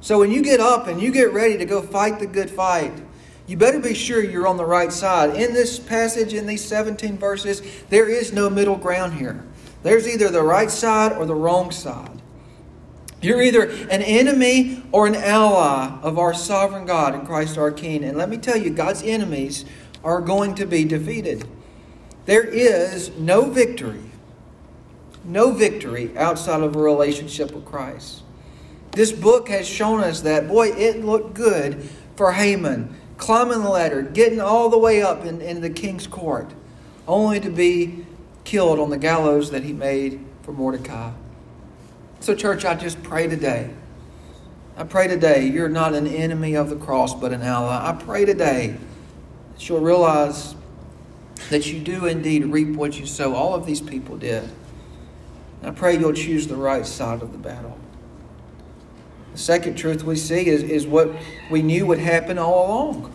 So 0.00 0.18
when 0.18 0.30
you 0.30 0.42
get 0.42 0.60
up 0.60 0.86
and 0.86 1.00
you 1.00 1.12
get 1.12 1.32
ready 1.32 1.58
to 1.58 1.66
go 1.66 1.82
fight 1.82 2.18
the 2.18 2.26
good 2.26 2.50
fight, 2.50 2.92
you 3.46 3.56
better 3.56 3.80
be 3.80 3.94
sure 3.94 4.22
you're 4.22 4.46
on 4.46 4.56
the 4.56 4.64
right 4.64 4.92
side. 4.92 5.30
In 5.30 5.52
this 5.52 5.78
passage, 5.78 6.32
in 6.32 6.46
these 6.46 6.64
17 6.64 7.18
verses, 7.18 7.62
there 7.90 8.08
is 8.08 8.32
no 8.32 8.48
middle 8.48 8.76
ground 8.76 9.14
here. 9.14 9.44
There's 9.82 10.06
either 10.08 10.30
the 10.30 10.42
right 10.42 10.70
side 10.70 11.12
or 11.12 11.26
the 11.26 11.34
wrong 11.34 11.70
side. 11.70 12.19
You're 13.22 13.42
either 13.42 13.68
an 13.68 14.02
enemy 14.02 14.82
or 14.92 15.06
an 15.06 15.14
ally 15.14 15.98
of 16.02 16.18
our 16.18 16.32
sovereign 16.32 16.86
God 16.86 17.14
and 17.14 17.26
Christ 17.26 17.58
our 17.58 17.70
King. 17.70 18.02
And 18.04 18.16
let 18.16 18.28
me 18.28 18.38
tell 18.38 18.56
you, 18.56 18.70
God's 18.70 19.02
enemies 19.02 19.64
are 20.02 20.20
going 20.20 20.54
to 20.54 20.66
be 20.66 20.84
defeated. 20.84 21.46
There 22.24 22.44
is 22.44 23.10
no 23.18 23.50
victory, 23.50 24.10
no 25.24 25.52
victory 25.52 26.16
outside 26.16 26.62
of 26.62 26.76
a 26.76 26.78
relationship 26.78 27.52
with 27.52 27.66
Christ. 27.66 28.22
This 28.92 29.12
book 29.12 29.48
has 29.48 29.68
shown 29.68 30.00
us 30.00 30.22
that, 30.22 30.48
boy, 30.48 30.68
it 30.70 31.04
looked 31.04 31.34
good 31.34 31.88
for 32.16 32.32
Haman, 32.32 32.96
climbing 33.18 33.62
the 33.62 33.68
ladder, 33.68 34.02
getting 34.02 34.40
all 34.40 34.68
the 34.68 34.78
way 34.78 35.02
up 35.02 35.24
in, 35.24 35.40
in 35.40 35.60
the 35.60 35.70
king's 35.70 36.06
court, 36.06 36.50
only 37.06 37.38
to 37.40 37.50
be 37.50 38.06
killed 38.44 38.78
on 38.78 38.90
the 38.90 38.98
gallows 38.98 39.50
that 39.50 39.62
he 39.62 39.72
made 39.72 40.24
for 40.42 40.52
Mordecai. 40.52 41.12
So, 42.20 42.34
church, 42.34 42.66
I 42.66 42.74
just 42.74 43.02
pray 43.02 43.28
today. 43.28 43.70
I 44.76 44.84
pray 44.84 45.08
today 45.08 45.46
you're 45.46 45.70
not 45.70 45.94
an 45.94 46.06
enemy 46.06 46.54
of 46.54 46.68
the 46.68 46.76
cross, 46.76 47.14
but 47.14 47.32
an 47.32 47.40
ally. 47.40 47.88
I 47.88 47.92
pray 47.92 48.26
today 48.26 48.76
that 49.54 49.66
you'll 49.66 49.80
realize 49.80 50.54
that 51.48 51.72
you 51.72 51.80
do 51.80 52.04
indeed 52.04 52.44
reap 52.44 52.76
what 52.76 53.00
you 53.00 53.06
sow. 53.06 53.34
All 53.34 53.54
of 53.54 53.64
these 53.64 53.80
people 53.80 54.18
did. 54.18 54.46
I 55.62 55.70
pray 55.70 55.98
you'll 55.98 56.12
choose 56.12 56.46
the 56.46 56.56
right 56.56 56.84
side 56.84 57.22
of 57.22 57.32
the 57.32 57.38
battle. 57.38 57.78
The 59.32 59.38
second 59.38 59.76
truth 59.76 60.04
we 60.04 60.16
see 60.16 60.46
is, 60.46 60.62
is 60.62 60.86
what 60.86 61.10
we 61.50 61.62
knew 61.62 61.86
would 61.86 61.98
happen 61.98 62.38
all 62.38 62.66
along 62.66 63.12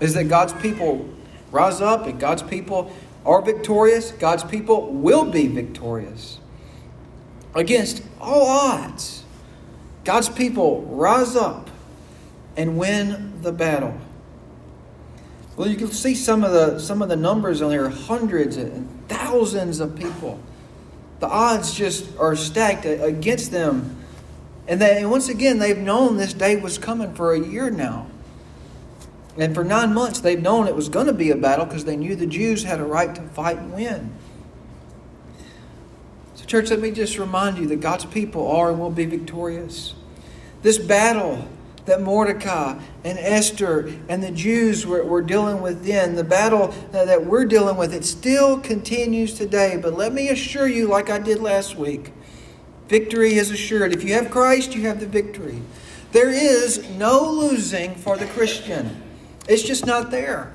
is 0.00 0.12
that 0.14 0.24
God's 0.24 0.52
people 0.54 1.08
rise 1.50 1.80
up 1.80 2.06
and 2.06 2.20
God's 2.20 2.42
people 2.42 2.94
are 3.24 3.40
victorious. 3.40 4.10
God's 4.10 4.44
people 4.44 4.92
will 4.92 5.24
be 5.24 5.46
victorious 5.46 6.40
against 7.54 8.02
all 8.20 8.46
odds, 8.46 9.24
God's 10.04 10.28
people 10.28 10.82
rise 10.82 11.36
up 11.36 11.70
and 12.56 12.76
win 12.76 13.40
the 13.42 13.52
battle. 13.52 13.98
Well, 15.56 15.68
you 15.68 15.76
can 15.76 15.88
see 15.88 16.14
some 16.14 16.44
of 16.44 16.52
the 16.52 16.78
some 16.78 17.02
of 17.02 17.08
the 17.08 17.16
numbers 17.16 17.60
on 17.60 17.70
there, 17.70 17.88
hundreds 17.88 18.56
and 18.56 18.88
thousands 19.08 19.80
of 19.80 19.94
people. 19.96 20.40
The 21.20 21.28
odds 21.28 21.74
just 21.74 22.16
are 22.18 22.34
stacked 22.34 22.84
against 22.84 23.52
them. 23.52 23.98
And, 24.66 24.80
they, 24.80 24.98
and 24.98 25.10
once 25.10 25.28
again, 25.28 25.58
they've 25.58 25.78
known 25.78 26.16
this 26.16 26.32
day 26.32 26.56
was 26.56 26.78
coming 26.78 27.14
for 27.14 27.32
a 27.32 27.40
year 27.40 27.70
now. 27.70 28.06
And 29.36 29.54
for 29.54 29.64
nine 29.64 29.94
months, 29.94 30.20
they've 30.20 30.40
known 30.40 30.66
it 30.66 30.74
was 30.74 30.88
going 30.88 31.06
to 31.06 31.12
be 31.12 31.30
a 31.30 31.36
battle 31.36 31.64
because 31.64 31.84
they 31.84 31.96
knew 31.96 32.16
the 32.16 32.26
Jews 32.26 32.64
had 32.64 32.80
a 32.80 32.84
right 32.84 33.14
to 33.14 33.22
fight 33.22 33.58
and 33.58 33.72
win. 33.72 34.12
Church, 36.52 36.68
let 36.68 36.80
me 36.80 36.90
just 36.90 37.16
remind 37.16 37.56
you 37.56 37.66
that 37.68 37.80
God's 37.80 38.04
people 38.04 38.46
are 38.46 38.68
and 38.68 38.78
will 38.78 38.90
be 38.90 39.06
victorious. 39.06 39.94
This 40.60 40.76
battle 40.76 41.48
that 41.86 42.02
Mordecai 42.02 42.78
and 43.04 43.18
Esther 43.18 43.90
and 44.06 44.22
the 44.22 44.30
Jews 44.30 44.86
were, 44.86 45.02
were 45.02 45.22
dealing 45.22 45.62
with 45.62 45.86
then, 45.86 46.14
the 46.14 46.24
battle 46.24 46.74
that 46.90 47.24
we're 47.24 47.46
dealing 47.46 47.78
with, 47.78 47.94
it 47.94 48.04
still 48.04 48.58
continues 48.60 49.32
today. 49.32 49.78
But 49.82 49.94
let 49.94 50.12
me 50.12 50.28
assure 50.28 50.68
you, 50.68 50.88
like 50.88 51.08
I 51.08 51.18
did 51.18 51.40
last 51.40 51.76
week, 51.76 52.12
victory 52.86 53.32
is 53.36 53.50
assured. 53.50 53.94
If 53.94 54.04
you 54.04 54.12
have 54.12 54.30
Christ, 54.30 54.74
you 54.74 54.82
have 54.82 55.00
the 55.00 55.06
victory. 55.06 55.62
There 56.12 56.28
is 56.28 56.86
no 56.90 57.30
losing 57.30 57.94
for 57.94 58.18
the 58.18 58.26
Christian, 58.26 59.02
it's 59.48 59.62
just 59.62 59.86
not 59.86 60.10
there. 60.10 60.52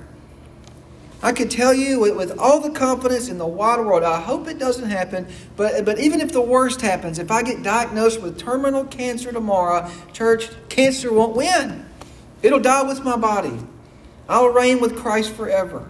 I 1.22 1.32
could 1.32 1.50
tell 1.50 1.74
you 1.74 2.00
with, 2.00 2.16
with, 2.16 2.38
all 2.38 2.60
the 2.60 2.70
confidence 2.70 3.28
in 3.28 3.40
the 3.40 3.48
wide 3.48 3.80
world, 3.80 4.04
I 4.04 4.22
hope 4.22 4.48
it 4.48 4.60
doesn't 4.60 4.90
happen, 4.90 5.28
but, 5.56 5.84
but 5.84 6.00
even 6.00 6.22
if 6.22 6.32
the 6.32 6.42
worst 6.42 6.82
happens, 6.82 7.18
if 7.18 7.32
I 7.32 7.42
get 7.42 7.64
diagnosed 7.64 8.22
with 8.22 8.38
terminal 8.38 8.86
cancer 8.86 9.32
tomorrow, 9.32 9.90
church, 10.14 10.50
cancer 10.70 11.12
won't 11.12 11.36
win. 11.36 11.86
It'll 12.44 12.60
die 12.60 12.84
with 12.84 13.04
my 13.04 13.18
body. 13.18 13.58
I'll 14.30 14.50
reign 14.50 14.80
with 14.80 14.96
Christ 14.96 15.34
forever. 15.34 15.90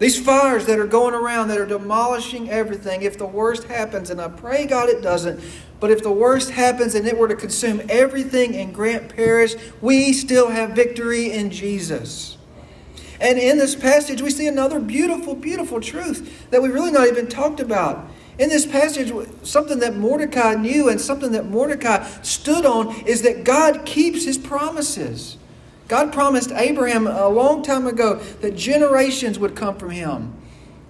These 0.00 0.18
fires 0.20 0.66
that 0.66 0.78
are 0.78 0.86
going 0.86 1.14
around 1.14 1.48
that 1.48 1.58
are 1.58 1.66
demolishing 1.66 2.50
everything, 2.50 3.02
if 3.02 3.18
the 3.18 3.26
worst 3.26 3.64
happens, 3.64 4.10
and 4.10 4.20
I 4.20 4.28
pray 4.28 4.66
God 4.66 4.88
it 4.88 5.02
doesn't, 5.02 5.40
but 5.80 5.90
if 5.90 6.02
the 6.02 6.10
worst 6.10 6.50
happens 6.50 6.94
and 6.94 7.06
it 7.06 7.16
were 7.16 7.28
to 7.28 7.36
consume 7.36 7.82
everything 7.88 8.54
in 8.54 8.72
Grant 8.72 9.14
Parish, 9.14 9.54
we 9.80 10.12
still 10.12 10.50
have 10.50 10.70
victory 10.70 11.30
in 11.30 11.50
Jesus. 11.50 12.37
And 13.20 13.38
in 13.38 13.58
this 13.58 13.74
passage, 13.74 14.22
we 14.22 14.30
see 14.30 14.46
another 14.46 14.78
beautiful, 14.78 15.34
beautiful 15.34 15.80
truth 15.80 16.48
that 16.50 16.62
we 16.62 16.68
really 16.68 16.92
not 16.92 17.08
even 17.08 17.26
talked 17.26 17.60
about. 17.60 18.08
In 18.38 18.48
this 18.48 18.64
passage, 18.64 19.12
something 19.42 19.80
that 19.80 19.96
Mordecai 19.96 20.54
knew 20.54 20.88
and 20.88 21.00
something 21.00 21.32
that 21.32 21.46
Mordecai 21.46 22.08
stood 22.22 22.64
on 22.64 22.94
is 23.04 23.22
that 23.22 23.42
God 23.42 23.84
keeps 23.84 24.24
his 24.24 24.38
promises. 24.38 25.36
God 25.88 26.12
promised 26.12 26.52
Abraham 26.52 27.06
a 27.06 27.28
long 27.28 27.62
time 27.62 27.86
ago 27.86 28.16
that 28.40 28.54
generations 28.54 29.38
would 29.38 29.56
come 29.56 29.76
from 29.76 29.90
him. 29.90 30.34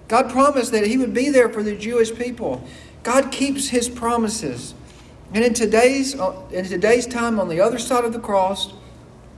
God 0.07 0.29
promised 0.29 0.71
that 0.73 0.85
he 0.85 0.97
would 0.97 1.13
be 1.13 1.29
there 1.29 1.49
for 1.49 1.63
the 1.63 1.75
Jewish 1.75 2.13
people. 2.13 2.67
God 3.01 3.31
keeps 3.31 3.69
his 3.69 3.89
promises. 3.89 4.73
And 5.33 5.43
in 5.43 5.53
today's, 5.53 6.19
uh, 6.19 6.35
in 6.51 6.65
today's 6.65 7.07
time 7.07 7.39
on 7.39 7.47
the 7.47 7.61
other 7.61 7.77
side 7.77 8.03
of 8.03 8.13
the 8.13 8.19
cross, 8.19 8.73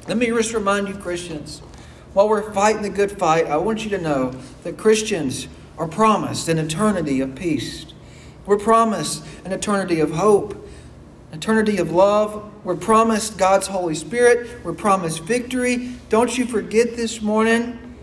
let 0.07 0.17
me 0.17 0.27
just 0.27 0.53
remind 0.53 0.88
you, 0.88 0.95
Christians, 0.95 1.62
while 2.13 2.27
we're 2.27 2.51
fighting 2.51 2.82
the 2.82 2.89
good 2.89 3.12
fight, 3.12 3.48
I 3.48 3.58
want 3.58 3.84
you 3.84 3.89
to 3.91 3.98
know 3.98 4.32
that 4.63 4.77
Christians 4.77 5.48
are 5.77 5.88
promised 5.88 6.48
an 6.50 6.58
eternity 6.58 7.22
of 7.22 7.36
peace. 7.36 7.86
We're 8.46 8.58
promised 8.58 9.24
an 9.46 9.51
eternity 9.51 10.00
of 10.00 10.12
hope, 10.12 10.68
eternity 11.32 11.77
of 11.77 11.91
love. 11.91 12.51
We're 12.65 12.75
promised 12.75 13.38
God's 13.38 13.68
Holy 13.68 13.96
Spirit. 13.96 14.63
We're 14.63 14.74
promised 14.74 15.24
victory. 15.24 15.94
Don't 16.10 16.38
you 16.38 16.46
forget 16.46 16.96
this 16.96 17.22
morning 17.22 17.96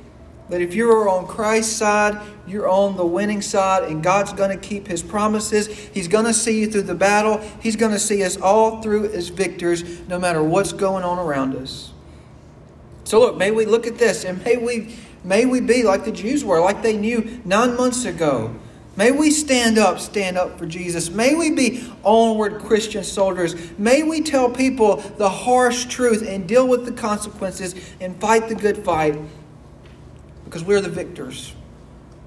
that 0.48 0.62
if 0.62 0.74
you're 0.74 1.08
on 1.08 1.26
Christ's 1.26 1.76
side, 1.76 2.18
you're 2.46 2.68
on 2.68 2.96
the 2.96 3.04
winning 3.04 3.42
side, 3.42 3.84
and 3.84 4.02
God's 4.02 4.32
going 4.32 4.50
to 4.50 4.56
keep 4.56 4.86
His 4.86 5.02
promises. 5.02 5.66
He's 5.66 6.08
going 6.08 6.24
to 6.24 6.32
see 6.32 6.58
you 6.58 6.70
through 6.70 6.82
the 6.82 6.94
battle. 6.94 7.38
He's 7.60 7.76
going 7.76 7.92
to 7.92 7.98
see 7.98 8.24
us 8.24 8.38
all 8.38 8.80
through 8.80 9.12
as 9.12 9.28
victors, 9.28 10.00
no 10.08 10.18
matter 10.18 10.42
what's 10.42 10.72
going 10.72 11.04
on 11.04 11.18
around 11.18 11.54
us. 11.54 11.92
So 13.08 13.18
look, 13.20 13.38
may 13.38 13.50
we 13.50 13.64
look 13.64 13.86
at 13.86 13.96
this 13.96 14.24
and 14.26 14.44
may 14.44 14.58
we 14.58 14.94
may 15.24 15.46
we 15.46 15.62
be 15.62 15.82
like 15.82 16.04
the 16.04 16.12
Jews 16.12 16.44
were, 16.44 16.60
like 16.60 16.82
they 16.82 16.94
knew 16.94 17.40
nine 17.42 17.74
months 17.74 18.04
ago. 18.04 18.54
May 18.98 19.12
we 19.12 19.30
stand 19.30 19.78
up, 19.78 19.98
stand 19.98 20.36
up 20.36 20.58
for 20.58 20.66
Jesus. 20.66 21.08
May 21.08 21.34
we 21.34 21.50
be 21.50 21.90
onward 22.02 22.60
Christian 22.60 23.02
soldiers. 23.02 23.54
May 23.78 24.02
we 24.02 24.20
tell 24.20 24.50
people 24.50 24.96
the 24.96 25.30
harsh 25.30 25.86
truth 25.86 26.22
and 26.28 26.46
deal 26.46 26.68
with 26.68 26.84
the 26.84 26.92
consequences 26.92 27.74
and 27.98 28.20
fight 28.20 28.50
the 28.50 28.54
good 28.54 28.84
fight 28.84 29.18
because 30.44 30.62
we're 30.62 30.82
the 30.82 30.90
victors. 30.90 31.54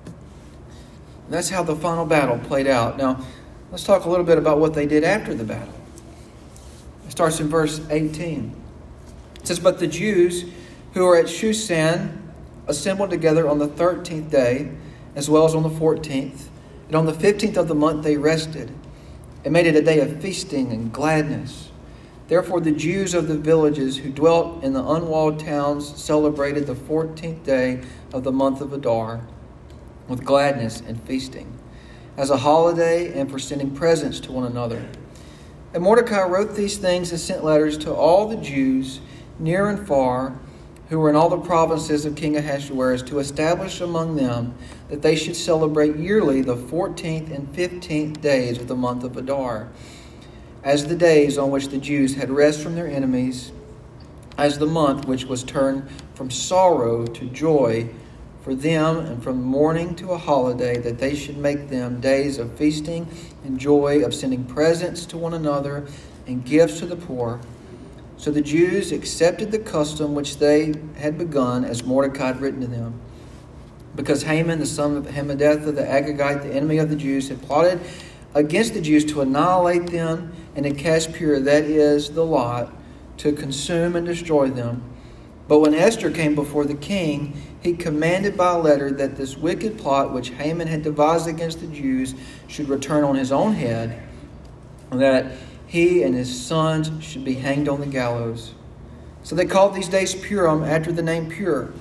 And 0.05 1.33
that's 1.35 1.49
how 1.49 1.61
the 1.61 1.75
final 1.75 2.07
battle 2.07 2.39
played 2.39 2.65
out. 2.65 2.97
Now, 2.97 3.23
let's 3.69 3.83
talk 3.83 4.05
a 4.05 4.09
little 4.09 4.25
bit 4.25 4.39
about 4.39 4.57
what 4.57 4.73
they 4.73 4.87
did 4.87 5.03
after 5.03 5.35
the 5.35 5.43
battle. 5.43 5.75
It 7.05 7.11
starts 7.11 7.39
in 7.39 7.49
verse 7.49 7.79
18. 7.91 8.55
It 9.35 9.47
says, 9.47 9.59
But 9.59 9.77
the 9.77 9.85
Jews 9.85 10.45
who 10.93 11.05
were 11.05 11.17
at 11.17 11.25
Shushan 11.25 12.17
assembled 12.67 13.09
together 13.09 13.47
on 13.47 13.59
the 13.59 13.67
13th 13.67 14.29
day, 14.29 14.71
as 15.15 15.29
well 15.29 15.45
as 15.45 15.55
on 15.55 15.63
the 15.63 15.69
14th. 15.69 16.47
And 16.87 16.95
on 16.95 17.05
the 17.05 17.13
15th 17.13 17.57
of 17.57 17.67
the 17.67 17.75
month 17.75 18.03
they 18.03 18.17
rested, 18.17 18.71
and 19.43 19.53
made 19.53 19.65
it 19.65 19.75
a 19.75 19.81
day 19.81 19.99
of 19.99 20.21
feasting 20.21 20.71
and 20.71 20.91
gladness. 20.91 21.69
Therefore, 22.27 22.61
the 22.61 22.71
Jews 22.71 23.13
of 23.13 23.27
the 23.27 23.37
villages 23.37 23.97
who 23.97 24.09
dwelt 24.09 24.63
in 24.63 24.73
the 24.73 24.85
unwalled 24.85 25.39
towns 25.39 26.01
celebrated 26.01 26.65
the 26.67 26.75
14th 26.75 27.43
day 27.43 27.81
of 28.13 28.23
the 28.23 28.31
month 28.31 28.61
of 28.61 28.71
Adar 28.71 29.21
with 30.07 30.23
gladness 30.23 30.81
and 30.81 31.01
feasting, 31.03 31.57
as 32.17 32.29
a 32.29 32.37
holiday 32.37 33.17
and 33.19 33.31
for 33.31 33.39
sending 33.39 33.71
presents 33.71 34.19
to 34.21 34.31
one 34.31 34.45
another. 34.45 34.87
And 35.73 35.83
Mordecai 35.83 36.23
wrote 36.23 36.55
these 36.55 36.77
things 36.77 37.11
and 37.11 37.19
sent 37.19 37.43
letters 37.43 37.77
to 37.79 37.93
all 37.93 38.27
the 38.27 38.37
Jews, 38.37 38.99
near 39.39 39.69
and 39.69 39.85
far, 39.87 40.37
who 40.91 40.99
were 40.99 41.09
in 41.09 41.15
all 41.15 41.29
the 41.29 41.37
provinces 41.37 42.03
of 42.03 42.17
King 42.17 42.35
Ahasuerus, 42.35 43.01
to 43.01 43.19
establish 43.19 43.79
among 43.79 44.17
them 44.17 44.53
that 44.89 45.01
they 45.01 45.15
should 45.15 45.37
celebrate 45.37 45.95
yearly 45.95 46.41
the 46.41 46.57
fourteenth 46.57 47.31
and 47.31 47.49
fifteenth 47.55 48.19
days 48.19 48.57
of 48.57 48.67
the 48.67 48.75
month 48.75 49.05
of 49.05 49.15
Adar, 49.15 49.69
as 50.65 50.87
the 50.87 50.95
days 50.97 51.37
on 51.37 51.49
which 51.49 51.69
the 51.69 51.77
Jews 51.77 52.15
had 52.15 52.29
rest 52.29 52.61
from 52.61 52.75
their 52.75 52.89
enemies, 52.89 53.53
as 54.37 54.59
the 54.59 54.65
month 54.65 55.05
which 55.05 55.23
was 55.23 55.45
turned 55.45 55.89
from 56.13 56.29
sorrow 56.29 57.05
to 57.05 57.25
joy 57.27 57.87
for 58.41 58.53
them 58.53 58.97
and 58.97 59.23
from 59.23 59.41
mourning 59.41 59.95
to 59.95 60.11
a 60.11 60.17
holiday, 60.17 60.77
that 60.77 60.97
they 60.97 61.15
should 61.15 61.37
make 61.37 61.69
them 61.69 62.01
days 62.01 62.37
of 62.37 62.51
feasting 62.57 63.07
and 63.45 63.57
joy, 63.57 64.03
of 64.03 64.13
sending 64.13 64.43
presents 64.43 65.05
to 65.05 65.17
one 65.17 65.33
another 65.33 65.87
and 66.27 66.43
gifts 66.43 66.79
to 66.79 66.85
the 66.85 66.97
poor. 66.97 67.39
So 68.21 68.29
the 68.29 68.43
Jews 68.43 68.91
accepted 68.91 69.51
the 69.51 69.57
custom 69.57 70.13
which 70.13 70.37
they 70.37 70.75
had 70.95 71.17
begun, 71.17 71.65
as 71.65 71.83
Mordecai 71.83 72.27
had 72.27 72.39
written 72.39 72.61
to 72.61 72.67
them. 72.67 73.01
Because 73.95 74.21
Haman, 74.21 74.59
the 74.59 74.67
son 74.67 74.95
of 74.95 75.07
Hammedatha, 75.07 75.71
the 75.71 75.81
Agagite, 75.81 76.43
the 76.43 76.53
enemy 76.53 76.77
of 76.77 76.91
the 76.91 76.95
Jews, 76.95 77.29
had 77.29 77.41
plotted 77.41 77.79
against 78.35 78.75
the 78.75 78.81
Jews 78.81 79.05
to 79.05 79.21
annihilate 79.21 79.87
them 79.87 80.33
and 80.55 80.65
to 80.65 80.71
cast 80.71 81.13
Pur, 81.13 81.39
that 81.39 81.63
is, 81.63 82.11
the 82.11 82.23
lot, 82.23 82.71
to 83.17 83.31
consume 83.31 83.95
and 83.95 84.05
destroy 84.05 84.51
them. 84.51 84.83
But 85.47 85.57
when 85.57 85.73
Esther 85.73 86.11
came 86.11 86.35
before 86.35 86.65
the 86.65 86.75
king, 86.75 87.41
he 87.63 87.73
commanded 87.73 88.37
by 88.37 88.53
letter 88.53 88.91
that 88.91 89.17
this 89.17 89.35
wicked 89.35 89.79
plot 89.79 90.13
which 90.13 90.29
Haman 90.29 90.67
had 90.67 90.83
devised 90.83 91.27
against 91.27 91.59
the 91.59 91.65
Jews 91.65 92.13
should 92.47 92.69
return 92.69 93.03
on 93.03 93.15
his 93.15 93.31
own 93.31 93.53
head, 93.53 93.99
that 94.91 95.31
he 95.71 96.03
and 96.03 96.13
his 96.13 96.45
sons 96.45 96.91
should 97.01 97.23
be 97.23 97.35
hanged 97.35 97.69
on 97.69 97.79
the 97.79 97.85
gallows. 97.85 98.53
So 99.23 99.37
they 99.37 99.45
called 99.45 99.73
these 99.73 99.87
days 99.87 100.13
Purim 100.13 100.65
after 100.65 100.91
the 100.91 101.01
name 101.01 101.31
Pur. 101.31 101.71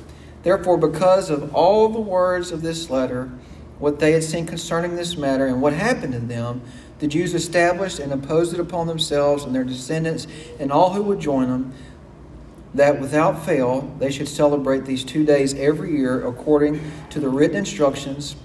Therefore, 0.44 0.76
because 0.76 1.28
of 1.28 1.52
all 1.52 1.88
the 1.88 2.00
words 2.00 2.52
of 2.52 2.62
this 2.62 2.88
letter, 2.88 3.32
what 3.80 3.99
they 3.99 4.12
had 4.12 4.23
seen 4.23 4.47
concerning 4.47 4.94
this 4.94 5.16
matter, 5.16 5.44
and 5.49 5.61
what 5.61 5.73
happened 5.73 6.12
to 6.12 6.20
them, 6.20 6.62
the 7.00 7.09
Jews 7.09 7.35
established 7.35 7.99
and 7.99 8.12
imposed 8.12 8.54
it 8.54 8.61
upon 8.61 8.87
themselves 8.87 9.42
and 9.42 9.52
their 9.52 9.64
descendants 9.64 10.28
and 10.61 10.70
all 10.70 10.92
who 10.92 11.02
would 11.02 11.18
join 11.18 11.49
them 11.49 11.75
that 12.73 13.00
without 13.00 13.44
fail 13.44 13.92
they 13.99 14.12
should 14.12 14.28
celebrate 14.28 14.85
these 14.85 15.02
two 15.02 15.26
days 15.26 15.52
every 15.54 15.97
year 15.97 16.25
according 16.25 16.80
to 17.11 17.18
the 17.18 17.28
written 17.28 17.56
instructions, 17.56 18.37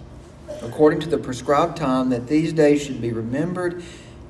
according 0.63 1.01
to 1.01 1.07
the 1.07 1.19
prescribed 1.19 1.77
time, 1.77 2.09
that 2.09 2.25
these 2.25 2.51
days 2.51 2.83
should 2.83 2.99
be 2.99 3.11
remembered 3.11 3.83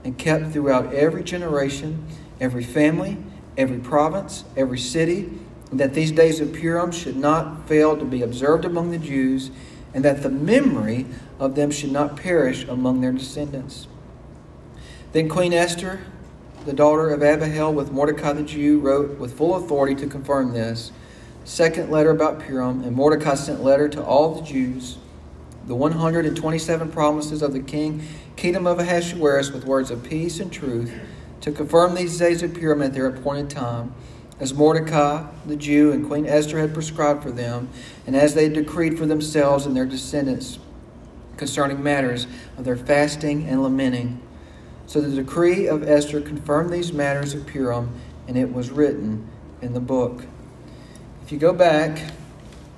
and 0.05 0.17
kept 0.17 0.53
throughout 0.53 0.93
every 0.93 1.23
generation, 1.23 2.07
every 2.39 2.63
family, 2.63 3.17
every 3.57 3.79
province, 3.79 4.45
every 4.55 4.79
city, 4.79 5.29
that 5.73 5.93
these 5.93 6.11
days 6.13 6.39
of 6.39 6.53
Purim 6.53 6.91
should 6.91 7.17
not 7.17 7.67
fail 7.67 7.97
to 7.97 8.05
be 8.05 8.21
observed 8.21 8.63
among 8.63 8.91
the 8.91 8.97
Jews, 8.97 9.51
and 9.93 10.05
that 10.05 10.23
the 10.23 10.29
memory 10.29 11.05
of 11.39 11.55
them 11.55 11.71
should 11.71 11.91
not 11.91 12.15
perish 12.15 12.63
among 12.65 13.01
their 13.01 13.11
descendants. 13.11 13.87
Then 15.11 15.27
Queen 15.27 15.51
Esther 15.51 15.99
the 16.65 16.73
daughter 16.73 17.11
of 17.11 17.21
Abihail, 17.21 17.71
with 17.73 17.91
Mordecai 17.91 18.33
the 18.33 18.41
Jew, 18.41 18.79
wrote 18.79 19.19
with 19.19 19.37
full 19.37 19.55
authority 19.55 19.93
to 19.95 20.07
confirm 20.07 20.51
this. 20.51 20.91
Second 21.43 21.91
letter 21.91 22.09
about 22.09 22.39
Purim, 22.39 22.83
and 22.83 22.95
Mordecai 22.95 23.35
sent 23.35 23.63
letter 23.63 23.87
to 23.89 24.03
all 24.03 24.33
the 24.33 24.41
Jews, 24.41 24.97
the 25.67 25.75
127 25.75 26.91
promises 26.91 27.41
of 27.41 27.53
the 27.53 27.59
king, 27.59 28.05
kingdom 28.35 28.67
of 28.67 28.79
Ahasuerus, 28.79 29.51
with 29.51 29.65
words 29.65 29.89
of 29.89 30.03
peace 30.03 30.39
and 30.39 30.51
truth, 30.51 30.93
to 31.41 31.51
confirm 31.51 31.95
these 31.95 32.17
days 32.17 32.43
of 32.43 32.53
Purim 32.53 32.81
at 32.81 32.93
their 32.93 33.07
appointed 33.07 33.49
time, 33.49 33.93
as 34.39 34.53
Mordecai 34.53 35.25
the 35.45 35.55
Jew 35.55 35.91
and 35.91 36.05
Queen 36.05 36.25
Esther 36.25 36.59
had 36.59 36.73
prescribed 36.73 37.23
for 37.23 37.31
them, 37.31 37.69
and 38.05 38.15
as 38.15 38.35
they 38.35 38.49
decreed 38.49 38.97
for 38.97 39.05
themselves 39.05 39.65
and 39.65 39.75
their 39.75 39.85
descendants 39.85 40.59
concerning 41.37 41.81
matters 41.81 42.27
of 42.57 42.65
their 42.65 42.77
fasting 42.77 43.47
and 43.47 43.61
lamenting. 43.63 44.21
So 44.87 45.01
the 45.01 45.15
decree 45.15 45.67
of 45.67 45.87
Esther 45.87 46.21
confirmed 46.21 46.69
these 46.69 46.93
matters 46.93 47.33
of 47.33 47.47
Purim, 47.47 47.91
and 48.27 48.37
it 48.37 48.53
was 48.53 48.69
written 48.69 49.27
in 49.61 49.73
the 49.73 49.79
book. 49.79 50.25
If 51.23 51.31
you 51.31 51.39
go 51.39 51.53
back 51.53 52.11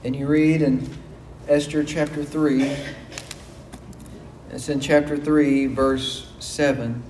and 0.03 0.15
you 0.15 0.25
read 0.25 0.61
in 0.61 0.89
Esther 1.49 1.81
chapter 1.81 2.25
3, 2.25 2.75
it's 4.51 4.67
in 4.67 4.81
chapter 4.81 5.15
3, 5.15 5.67
verse 5.67 6.29
7. 6.39 7.01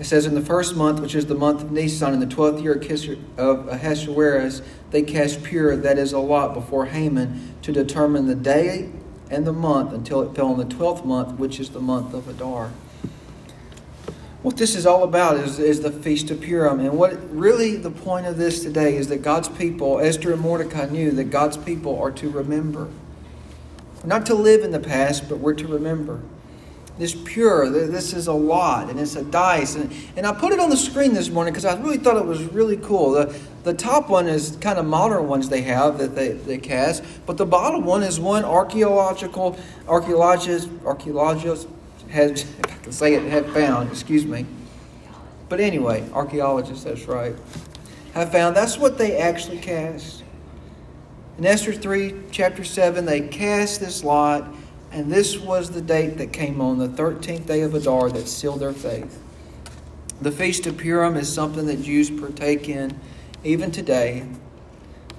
It 0.00 0.04
says, 0.04 0.26
In 0.26 0.34
the 0.34 0.40
first 0.40 0.74
month, 0.74 0.98
which 0.98 1.14
is 1.14 1.26
the 1.26 1.36
month 1.36 1.62
of 1.62 1.70
Nisan, 1.70 2.12
in 2.12 2.18
the 2.18 2.26
twelfth 2.26 2.60
year 2.60 2.82
of 3.38 3.68
Ahasuerus, 3.68 4.62
they 4.90 5.02
cast 5.02 5.44
Pur, 5.44 5.76
that 5.76 5.98
is, 5.98 6.12
a 6.12 6.18
lot 6.18 6.52
before 6.52 6.86
Haman, 6.86 7.54
to 7.62 7.70
determine 7.70 8.26
the 8.26 8.34
day 8.34 8.90
and 9.30 9.46
the 9.46 9.52
month 9.52 9.92
until 9.92 10.20
it 10.22 10.34
fell 10.34 10.50
in 10.52 10.58
the 10.58 10.74
twelfth 10.74 11.04
month, 11.04 11.38
which 11.38 11.60
is 11.60 11.70
the 11.70 11.80
month 11.80 12.12
of 12.12 12.26
Adar. 12.26 12.72
What 14.42 14.56
this 14.56 14.74
is 14.74 14.84
all 14.84 15.04
about 15.04 15.36
is, 15.36 15.60
is 15.60 15.80
the 15.82 15.92
Feast 15.92 16.32
of 16.32 16.40
Purim. 16.40 16.80
And 16.80 16.98
what 16.98 17.16
really 17.30 17.76
the 17.76 17.92
point 17.92 18.26
of 18.26 18.36
this 18.36 18.64
today 18.64 18.96
is 18.96 19.06
that 19.08 19.22
God's 19.22 19.48
people, 19.48 20.00
Esther 20.00 20.32
and 20.32 20.40
Mordecai 20.40 20.86
knew 20.86 21.12
that 21.12 21.30
God's 21.30 21.56
people 21.56 22.00
are 22.02 22.10
to 22.10 22.28
remember. 22.28 22.88
Not 24.04 24.26
to 24.26 24.34
live 24.34 24.62
in 24.62 24.70
the 24.70 24.80
past, 24.80 25.28
but 25.28 25.38
we're 25.38 25.54
to 25.54 25.66
remember. 25.66 26.20
This 26.98 27.14
Pur, 27.14 27.70
this 27.70 28.12
is 28.12 28.26
a 28.26 28.32
lot, 28.32 28.90
and 28.90 29.00
it's 29.00 29.16
a 29.16 29.24
dice. 29.24 29.74
And, 29.74 29.90
and 30.16 30.26
I 30.26 30.34
put 30.34 30.52
it 30.52 30.60
on 30.60 30.68
the 30.68 30.76
screen 30.76 31.14
this 31.14 31.30
morning 31.30 31.54
because 31.54 31.64
I 31.64 31.80
really 31.80 31.96
thought 31.96 32.16
it 32.16 32.26
was 32.26 32.42
really 32.44 32.76
cool. 32.76 33.12
The, 33.12 33.34
the 33.62 33.72
top 33.72 34.10
one 34.10 34.26
is 34.26 34.58
kind 34.60 34.78
of 34.78 34.84
modern 34.84 35.26
ones 35.26 35.48
they 35.48 35.62
have 35.62 35.96
that 35.98 36.14
they, 36.14 36.32
they 36.32 36.58
cast, 36.58 37.02
but 37.24 37.38
the 37.38 37.46
bottom 37.46 37.86
one 37.86 38.02
is 38.02 38.20
one 38.20 38.44
archaeological, 38.44 39.58
archaeologist, 39.88 40.68
archaeologist, 40.84 41.68
has, 42.10 42.42
if 42.58 42.66
I 42.66 42.78
can 42.82 42.92
say 42.92 43.14
it, 43.14 43.22
have 43.30 43.50
found, 43.52 43.90
excuse 43.90 44.26
me. 44.26 44.44
But 45.48 45.60
anyway, 45.60 46.06
archaeologists, 46.12 46.84
that's 46.84 47.06
right, 47.06 47.34
have 48.12 48.30
found 48.30 48.54
that's 48.56 48.76
what 48.76 48.98
they 48.98 49.16
actually 49.16 49.58
cast. 49.58 50.19
In 51.40 51.46
Esther 51.46 51.72
3, 51.72 52.14
chapter 52.30 52.62
7, 52.62 53.06
they 53.06 53.22
cast 53.22 53.80
this 53.80 54.04
lot, 54.04 54.46
and 54.92 55.10
this 55.10 55.38
was 55.38 55.70
the 55.70 55.80
date 55.80 56.18
that 56.18 56.34
came 56.34 56.60
on, 56.60 56.76
the 56.76 56.86
13th 56.86 57.46
day 57.46 57.62
of 57.62 57.74
Adar, 57.74 58.10
that 58.10 58.28
sealed 58.28 58.60
their 58.60 58.74
faith. 58.74 59.18
The 60.20 60.32
Feast 60.32 60.66
of 60.66 60.76
Purim 60.76 61.16
is 61.16 61.32
something 61.32 61.64
that 61.64 61.80
Jews 61.80 62.10
partake 62.10 62.68
in 62.68 62.94
even 63.42 63.70
today. 63.70 64.28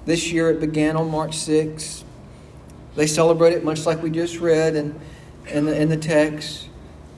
This 0.06 0.30
year 0.30 0.48
it 0.48 0.60
began 0.60 0.94
on 0.94 1.10
March 1.10 1.36
6. 1.38 2.04
They 2.94 3.08
celebrate 3.08 3.54
it 3.54 3.64
much 3.64 3.84
like 3.84 4.00
we 4.00 4.08
just 4.08 4.38
read 4.38 4.76
in, 4.76 5.00
in, 5.48 5.64
the, 5.64 5.76
in 5.76 5.88
the 5.88 5.96
text. 5.96 6.68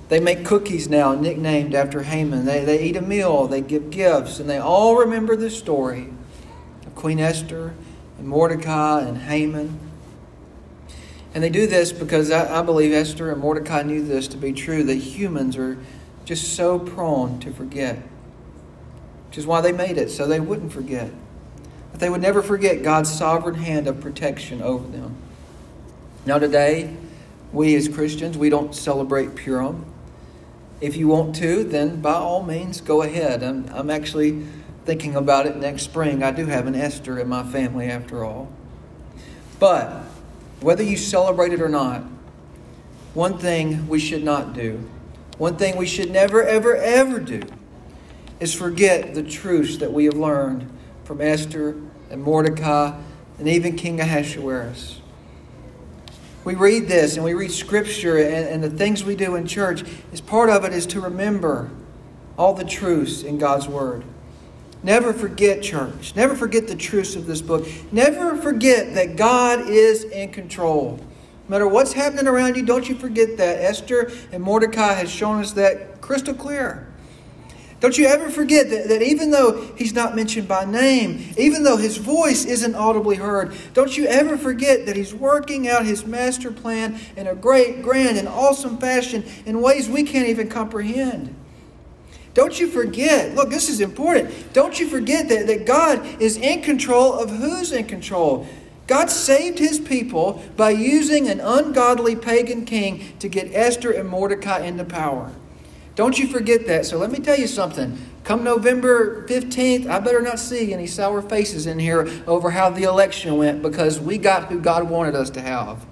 They 0.08 0.18
make 0.18 0.46
cookies 0.46 0.88
now 0.88 1.14
nicknamed 1.14 1.74
after 1.74 2.04
Haman. 2.04 2.46
They, 2.46 2.64
they 2.64 2.82
eat 2.82 2.96
a 2.96 3.02
meal, 3.02 3.48
they 3.48 3.60
give 3.60 3.90
gifts, 3.90 4.40
and 4.40 4.48
they 4.48 4.56
all 4.56 4.96
remember 4.96 5.36
the 5.36 5.50
story 5.50 6.08
of 6.86 6.94
Queen 6.94 7.20
Esther 7.20 7.74
and 8.18 8.28
Mordecai 8.28 9.02
and 9.02 9.18
Haman. 9.18 9.78
And 11.34 11.42
they 11.42 11.50
do 11.50 11.66
this 11.66 11.92
because 11.92 12.30
I, 12.30 12.60
I 12.60 12.62
believe 12.62 12.92
Esther 12.92 13.30
and 13.30 13.40
Mordecai 13.40 13.82
knew 13.82 14.04
this 14.04 14.28
to 14.28 14.36
be 14.36 14.52
true 14.52 14.84
that 14.84 14.94
humans 14.94 15.56
are 15.56 15.78
just 16.24 16.54
so 16.54 16.78
prone 16.78 17.40
to 17.40 17.52
forget. 17.52 17.98
Which 19.28 19.38
is 19.38 19.46
why 19.46 19.60
they 19.60 19.72
made 19.72 19.98
it, 19.98 20.10
so 20.10 20.26
they 20.26 20.38
wouldn't 20.38 20.72
forget. 20.72 21.10
That 21.92 21.98
they 21.98 22.08
would 22.08 22.22
never 22.22 22.42
forget 22.42 22.82
God's 22.82 23.12
sovereign 23.12 23.56
hand 23.56 23.88
of 23.88 24.00
protection 24.00 24.62
over 24.62 24.86
them. 24.88 25.16
Now, 26.24 26.38
today, 26.38 26.96
we 27.52 27.74
as 27.74 27.88
Christians, 27.88 28.38
we 28.38 28.48
don't 28.48 28.74
celebrate 28.74 29.34
Purim. 29.34 29.84
If 30.80 30.96
you 30.96 31.08
want 31.08 31.36
to, 31.36 31.64
then 31.64 32.00
by 32.00 32.14
all 32.14 32.42
means, 32.42 32.80
go 32.80 33.02
ahead. 33.02 33.42
I'm, 33.42 33.68
I'm 33.72 33.90
actually 33.90 34.46
thinking 34.84 35.16
about 35.16 35.46
it 35.46 35.56
next 35.56 35.82
spring. 35.82 36.22
I 36.22 36.30
do 36.30 36.46
have 36.46 36.66
an 36.66 36.74
Esther 36.74 37.18
in 37.18 37.28
my 37.28 37.42
family, 37.42 37.86
after 37.86 38.24
all. 38.24 38.52
But 39.58 40.04
whether 40.60 40.82
you 40.82 40.96
celebrate 40.96 41.52
it 41.52 41.60
or 41.60 41.68
not, 41.68 42.02
one 43.14 43.38
thing 43.38 43.88
we 43.88 43.98
should 43.98 44.24
not 44.24 44.52
do, 44.52 44.88
one 45.38 45.56
thing 45.56 45.76
we 45.76 45.86
should 45.86 46.10
never, 46.10 46.42
ever, 46.42 46.76
ever 46.76 47.20
do, 47.20 47.42
is 48.40 48.52
forget 48.52 49.14
the 49.14 49.22
truths 49.22 49.78
that 49.78 49.92
we 49.92 50.04
have 50.04 50.14
learned 50.14 50.70
from 51.04 51.20
Esther 51.20 51.76
and 52.10 52.22
Mordecai 52.22 52.98
and 53.38 53.48
even 53.48 53.76
King 53.76 54.00
Ahasuerus. 54.00 55.00
We 56.44 56.54
read 56.54 56.88
this 56.88 57.16
and 57.16 57.24
we 57.24 57.32
read 57.32 57.50
Scripture 57.50 58.18
and, 58.18 58.48
and 58.48 58.62
the 58.62 58.70
things 58.70 59.02
we 59.02 59.16
do 59.16 59.34
in 59.34 59.46
church, 59.46 59.82
is 60.12 60.20
part 60.20 60.50
of 60.50 60.64
it 60.64 60.72
is 60.72 60.86
to 60.88 61.00
remember 61.00 61.70
all 62.36 62.52
the 62.52 62.64
truths 62.64 63.22
in 63.22 63.38
God's 63.38 63.66
Word. 63.66 64.04
Never 64.84 65.14
forget, 65.14 65.62
church. 65.62 66.14
Never 66.14 66.36
forget 66.36 66.68
the 66.68 66.76
truths 66.76 67.16
of 67.16 67.26
this 67.26 67.40
book. 67.40 67.66
Never 67.90 68.36
forget 68.36 68.94
that 68.94 69.16
God 69.16 69.66
is 69.70 70.04
in 70.04 70.30
control. 70.30 70.98
No 70.98 71.04
matter 71.48 71.66
what's 71.66 71.94
happening 71.94 72.26
around 72.26 72.56
you, 72.56 72.66
don't 72.66 72.86
you 72.86 72.94
forget 72.94 73.38
that. 73.38 73.62
Esther 73.62 74.12
and 74.30 74.42
Mordecai 74.42 74.92
has 74.92 75.10
shown 75.10 75.40
us 75.40 75.52
that 75.52 76.02
crystal 76.02 76.34
clear. 76.34 76.86
Don't 77.80 77.96
you 77.96 78.06
ever 78.06 78.28
forget 78.28 78.68
that, 78.68 78.88
that 78.88 79.00
even 79.00 79.30
though 79.30 79.72
he's 79.76 79.94
not 79.94 80.14
mentioned 80.14 80.48
by 80.48 80.66
name, 80.66 81.32
even 81.38 81.64
though 81.64 81.78
his 81.78 81.96
voice 81.96 82.44
isn't 82.44 82.74
audibly 82.74 83.16
heard, 83.16 83.54
don't 83.72 83.96
you 83.96 84.06
ever 84.06 84.36
forget 84.36 84.84
that 84.84 84.96
he's 84.96 85.14
working 85.14 85.66
out 85.66 85.86
his 85.86 86.04
master 86.04 86.50
plan 86.50 87.00
in 87.16 87.26
a 87.26 87.34
great, 87.34 87.82
grand, 87.82 88.18
and 88.18 88.28
awesome 88.28 88.76
fashion 88.76 89.24
in 89.46 89.62
ways 89.62 89.88
we 89.88 90.02
can't 90.02 90.28
even 90.28 90.48
comprehend. 90.48 91.34
Don't 92.34 92.58
you 92.58 92.66
forget, 92.66 93.34
look, 93.34 93.48
this 93.48 93.68
is 93.68 93.80
important. 93.80 94.52
Don't 94.52 94.78
you 94.78 94.88
forget 94.88 95.28
that, 95.28 95.46
that 95.46 95.66
God 95.66 96.04
is 96.20 96.36
in 96.36 96.62
control 96.62 97.14
of 97.14 97.30
who's 97.30 97.70
in 97.72 97.86
control. 97.86 98.46
God 98.86 99.08
saved 99.08 99.58
his 99.58 99.78
people 99.78 100.42
by 100.56 100.70
using 100.70 101.28
an 101.28 101.40
ungodly 101.40 102.16
pagan 102.16 102.64
king 102.64 103.14
to 103.20 103.28
get 103.28 103.54
Esther 103.54 103.92
and 103.92 104.08
Mordecai 104.08 104.60
into 104.60 104.84
power. 104.84 105.32
Don't 105.94 106.18
you 106.18 106.26
forget 106.26 106.66
that. 106.66 106.84
So 106.86 106.98
let 106.98 107.10
me 107.10 107.20
tell 107.20 107.38
you 107.38 107.46
something. 107.46 107.96
Come 108.24 108.42
November 108.42 109.26
15th, 109.28 109.86
I 109.86 110.00
better 110.00 110.20
not 110.20 110.40
see 110.40 110.72
any 110.72 110.86
sour 110.86 111.22
faces 111.22 111.66
in 111.66 111.78
here 111.78 112.08
over 112.26 112.50
how 112.50 112.70
the 112.70 112.82
election 112.82 113.36
went 113.36 113.62
because 113.62 114.00
we 114.00 114.18
got 114.18 114.48
who 114.48 114.60
God 114.60 114.90
wanted 114.90 115.14
us 115.14 115.30
to 115.30 115.40
have. 115.40 115.86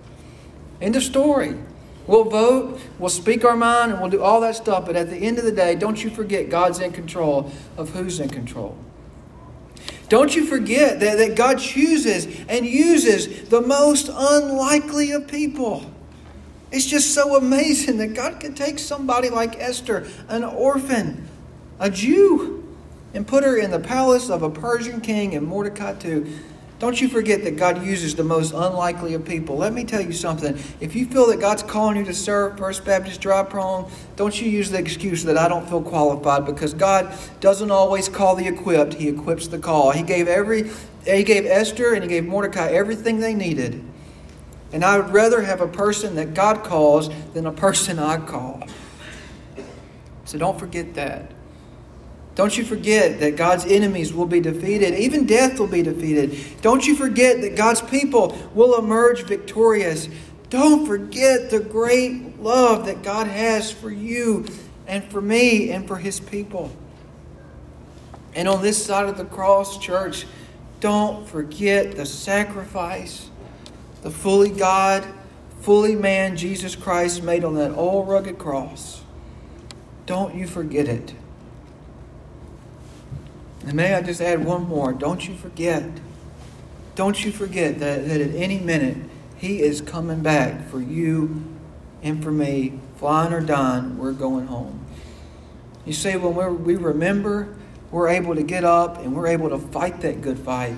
End 0.81 0.97
of 0.97 1.03
story. 1.03 1.57
We'll 2.07 2.25
vote, 2.25 2.81
we'll 2.99 3.11
speak 3.11 3.45
our 3.45 3.57
mind, 3.57 3.93
and 3.93 4.01
we'll 4.01 4.11
do 4.11 4.23
all 4.23 4.41
that 4.41 4.57
stuff. 4.57 4.87
But 4.87 4.97
at 4.97 5.11
the 5.11 5.17
end 5.17 5.39
of 5.39 5.45
the 5.45 5.53
day, 5.53 5.75
don't 5.75 6.03
you 6.03 6.11
forget 6.11 6.51
God's 6.51 6.81
in 6.81 6.93
control 6.93 7.53
of 7.77 7.91
who's 7.91 8.19
in 8.19 8.29
control. 8.29 8.77
Don't 10.09 10.37
you 10.37 10.45
forget 10.45 11.01
that, 11.01 11.17
that 11.17 11.37
God 11.37 11.59
chooses 11.59 12.27
and 12.49 12.67
uses 12.67 13.49
the 13.49 13.63
most 13.63 14.11
unlikely 14.13 15.13
of 15.13 15.27
people. 15.27 15.91
It's 16.71 16.87
just 16.87 17.15
so 17.15 17.37
amazing 17.37 17.99
that 17.99 18.15
God 18.15 18.41
could 18.41 18.57
take 18.57 18.79
somebody 18.79 19.31
like 19.31 19.59
Esther, 19.59 20.07
an 20.29 20.45
orphan, 20.45 21.29
a 21.79 21.89
Jew, 21.89 22.63
and 23.15 23.27
put 23.27 23.45
her 23.45 23.57
in 23.57 23.71
the 23.71 23.79
palace 23.79 24.31
of 24.31 24.43
a 24.43 24.51
Persian 24.51 25.01
king 25.01 25.35
and 25.35 25.47
Mordecai 25.47 25.95
too. 25.95 26.39
Don't 26.83 27.01
you 27.01 27.07
forget 27.07 27.45
that 27.45 27.57
God 27.57 27.87
uses 27.87 28.17
the 28.17 28.25
most 28.25 28.53
unlikely 28.53 29.15
of 29.15 29.25
people. 29.25 29.57
Let 29.57 29.73
me 29.73 29.85
tell 29.85 30.01
you 30.01 30.13
something. 30.13 30.59
If 30.81 30.97
you 30.97 31.07
feel 31.07 31.29
that 31.29 31.39
God's 31.39 31.63
calling 31.63 31.97
you 31.97 32.05
to 32.07 32.13
serve 32.13 32.59
First 32.59 32.85
Baptist 32.85 33.21
Dry 33.21 33.45
Prong, 33.45 33.89
don't 34.17 34.41
you 34.41 34.51
use 34.51 34.69
the 34.69 34.79
excuse 34.79 35.23
that 35.23 35.39
I 35.39 35.47
don't 35.47 35.65
feel 35.69 35.81
qualified 35.81 36.45
because 36.45 36.75
God 36.75 37.17
doesn't 37.39 37.71
always 37.71 38.09
call 38.09 38.35
the 38.35 38.49
equipped, 38.49 38.95
He 38.95 39.07
equips 39.07 39.47
the 39.47 39.61
call. 39.61 39.93
He 39.93 40.03
gave 40.03 40.27
every 40.27 40.73
He 41.07 41.23
gave 41.23 41.47
Esther 41.47 41.95
and 41.95 42.03
He 42.03 42.09
gave 42.09 42.25
Mordecai 42.25 42.73
everything 42.73 43.21
they 43.21 43.35
needed. 43.35 43.81
And 44.73 44.85
I 44.85 44.99
would 44.99 45.13
rather 45.13 45.43
have 45.43 45.61
a 45.61 45.69
person 45.69 46.17
that 46.17 46.35
God 46.35 46.65
calls 46.65 47.11
than 47.33 47.47
a 47.47 47.53
person 47.53 48.01
I 48.01 48.17
call. 48.17 48.61
So 50.25 50.37
don't 50.37 50.59
forget 50.59 50.95
that. 50.95 51.31
Don't 52.35 52.57
you 52.57 52.65
forget 52.65 53.21
that 53.21 53.37
God's 53.37 53.67
enemies 53.67 54.13
will 54.13 54.27
be 54.27 54.41
defeated. 54.41 54.95
Even 54.95 55.27
death 55.27 55.59
will 55.59 55.67
be 55.67 55.83
defeated. 55.83 56.39
Don't 56.63 56.87
you 56.87 56.95
forget 56.95 57.43
that 57.43 57.57
God's 57.57 57.83
people 57.83 58.39
will 58.55 58.79
emerge 58.79 59.25
victorious. 59.25 60.09
Don't 60.49 60.87
forget 60.87 61.51
the 61.51 61.61
great 61.61 62.41
love 62.41 62.87
that 62.87 63.03
God 63.03 63.27
has 63.27 63.71
for 63.71 63.91
you 63.91 64.47
and 64.87 65.05
for 65.05 65.21
me 65.21 65.71
and 65.71 65.87
for 65.87 65.97
His 65.97 66.21
people. 66.21 66.75
And 68.35 68.49
on 68.49 68.63
this 68.63 68.83
side 68.83 69.09
of 69.09 69.19
the 69.19 69.27
cross, 69.27 69.79
church, 69.79 70.27
don't 70.81 71.29
forget 71.29 71.97
the 71.97 72.07
sacrifice 72.07 73.29
the 74.03 74.11
fully 74.11 74.51
God, 74.51 75.07
fully 75.61 75.95
man 75.95 76.37
Jesus 76.37 76.75
Christ 76.75 77.23
made 77.23 77.45
on 77.45 77.55
that 77.55 77.71
old 77.71 78.09
rugged 78.09 78.37
cross. 78.37 79.03
Don't 80.07 80.35
you 80.35 80.47
forget 80.47 80.89
it. 80.89 81.15
And 83.65 83.75
may 83.75 83.95
I 83.95 84.03
just 84.03 84.21
add 84.21 84.45
one 84.45 84.69
more? 84.69 84.93
Don't 84.93 85.27
you 85.27 85.35
forget. 85.35 85.85
Don't 86.95 87.25
you 87.25 87.33
forget 87.33 87.79
that, 87.79 88.07
that 88.09 88.21
at 88.21 88.35
any 88.35 88.59
minute 88.59 88.97
He 89.37 89.63
is 89.63 89.81
coming 89.81 90.23
back 90.23 90.69
for 90.69 90.81
you 90.81 91.45
and 92.03 92.23
for 92.23 92.31
me. 92.31 92.79
Flying 92.97 93.33
or 93.33 93.41
dying, 93.41 93.99
we're 93.99 94.13
going 94.13 94.47
home. 94.47 94.85
You 95.85 95.93
see, 95.93 96.17
when 96.17 96.35
we 96.35 96.75
we 96.75 96.77
remember, 96.77 97.57
we're 97.91 98.09
able 98.09 98.35
to 98.35 98.43
get 98.43 98.65
up 98.65 98.99
and 98.99 99.15
we're 99.15 99.27
able 99.27 99.49
to 99.51 99.59
fight 99.59 100.01
that 100.03 100.23
good 100.23 100.39
fight 100.39 100.77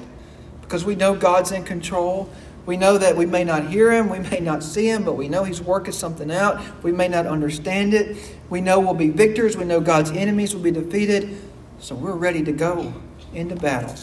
because 0.62 0.85
we 0.85 0.94
know 0.94 1.14
God's 1.14 1.53
in 1.53 1.64
control. 1.64 2.31
We 2.66 2.79
know 2.79 2.97
that 2.97 3.14
we 3.14 3.27
may 3.27 3.44
not 3.44 3.68
hear 3.68 3.92
Him, 3.92 4.09
we 4.09 4.18
may 4.18 4.40
not 4.40 4.62
see 4.62 4.88
Him, 4.88 5.05
but 5.05 5.16
we 5.16 5.29
know 5.29 5.44
He's 5.44 5.61
working 5.61 5.92
something 5.92 6.31
out. 6.31 6.62
We 6.83 6.92
may 6.92 7.09
not 7.09 7.27
understand 7.27 7.92
it. 7.92 8.16
We 8.49 8.61
know 8.62 8.81
we'll 8.81 8.94
be 8.94 9.11
victors. 9.11 9.57
We 9.57 9.64
know 9.64 9.81
God's 9.81 10.11
enemies 10.11 10.55
will 10.55 10.62
be 10.62 10.70
defeated. 10.70 11.37
So 11.85 11.94
we're 11.94 12.12
ready 12.12 12.42
to 12.44 12.53
go 12.53 12.94
into 13.35 13.57
battle. 13.57 13.94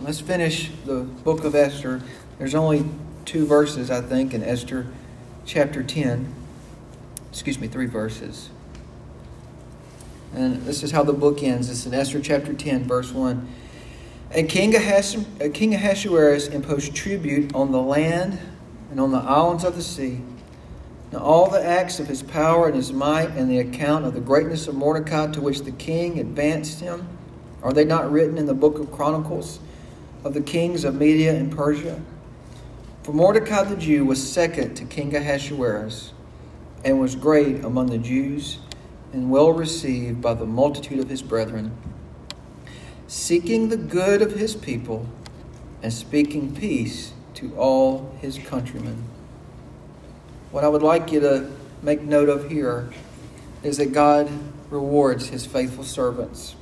Let's 0.00 0.18
finish 0.18 0.68
the 0.84 1.02
book 1.22 1.44
of 1.44 1.54
Esther. 1.54 2.02
There's 2.40 2.56
only 2.56 2.84
two 3.24 3.46
verses, 3.46 3.88
I 3.88 4.00
think, 4.00 4.34
in 4.34 4.42
Esther 4.42 4.88
chapter 5.46 5.84
10. 5.84 6.34
Excuse 7.30 7.60
me, 7.60 7.68
three 7.68 7.86
verses. 7.86 8.50
And 10.34 10.62
this 10.62 10.82
is 10.82 10.90
how 10.90 11.04
the 11.04 11.12
book 11.12 11.40
ends. 11.40 11.70
It's 11.70 11.86
in 11.86 11.94
Esther 11.94 12.20
chapter 12.20 12.52
10, 12.52 12.88
verse 12.88 13.12
1. 13.12 13.48
And 14.32 14.48
King, 14.48 14.74
Ahasuerus, 14.74 15.24
uh, 15.40 15.50
King 15.54 15.72
Ahasuerus 15.72 16.48
imposed 16.48 16.96
tribute 16.96 17.54
on 17.54 17.70
the 17.70 17.80
land 17.80 18.40
and 18.90 18.98
on 18.98 19.12
the 19.12 19.18
islands 19.18 19.62
of 19.62 19.76
the 19.76 19.82
sea 19.82 20.20
now, 21.12 21.18
all 21.18 21.50
the 21.50 21.64
acts 21.64 21.98
of 21.98 22.06
his 22.06 22.22
power 22.22 22.66
and 22.66 22.76
his 22.76 22.92
might, 22.92 23.30
and 23.30 23.50
the 23.50 23.58
account 23.58 24.04
of 24.04 24.14
the 24.14 24.20
greatness 24.20 24.68
of 24.68 24.76
Mordecai 24.76 25.26
to 25.32 25.40
which 25.40 25.62
the 25.62 25.72
king 25.72 26.20
advanced 26.20 26.80
him, 26.80 27.08
are 27.62 27.72
they 27.72 27.84
not 27.84 28.10
written 28.10 28.38
in 28.38 28.46
the 28.46 28.54
book 28.54 28.78
of 28.78 28.92
Chronicles 28.92 29.58
of 30.22 30.34
the 30.34 30.40
kings 30.40 30.84
of 30.84 30.94
Media 30.94 31.34
and 31.34 31.50
Persia? 31.50 32.00
For 33.02 33.12
Mordecai 33.12 33.64
the 33.64 33.76
Jew 33.76 34.04
was 34.04 34.22
second 34.32 34.76
to 34.76 34.84
King 34.84 35.16
Ahasuerus, 35.16 36.12
and 36.84 37.00
was 37.00 37.16
great 37.16 37.64
among 37.64 37.86
the 37.86 37.98
Jews, 37.98 38.58
and 39.12 39.30
well 39.30 39.52
received 39.52 40.22
by 40.22 40.34
the 40.34 40.46
multitude 40.46 41.00
of 41.00 41.10
his 41.10 41.22
brethren, 41.22 41.76
seeking 43.08 43.68
the 43.68 43.76
good 43.76 44.22
of 44.22 44.32
his 44.32 44.54
people, 44.54 45.06
and 45.82 45.92
speaking 45.92 46.54
peace 46.54 47.12
to 47.34 47.52
all 47.56 48.14
his 48.20 48.38
countrymen. 48.38 49.04
What 50.50 50.64
I 50.64 50.68
would 50.68 50.82
like 50.82 51.12
you 51.12 51.20
to 51.20 51.50
make 51.80 52.02
note 52.02 52.28
of 52.28 52.50
here 52.50 52.90
is 53.62 53.76
that 53.76 53.92
God 53.92 54.28
rewards 54.68 55.28
his 55.28 55.46
faithful 55.46 55.84
servants. 55.84 56.56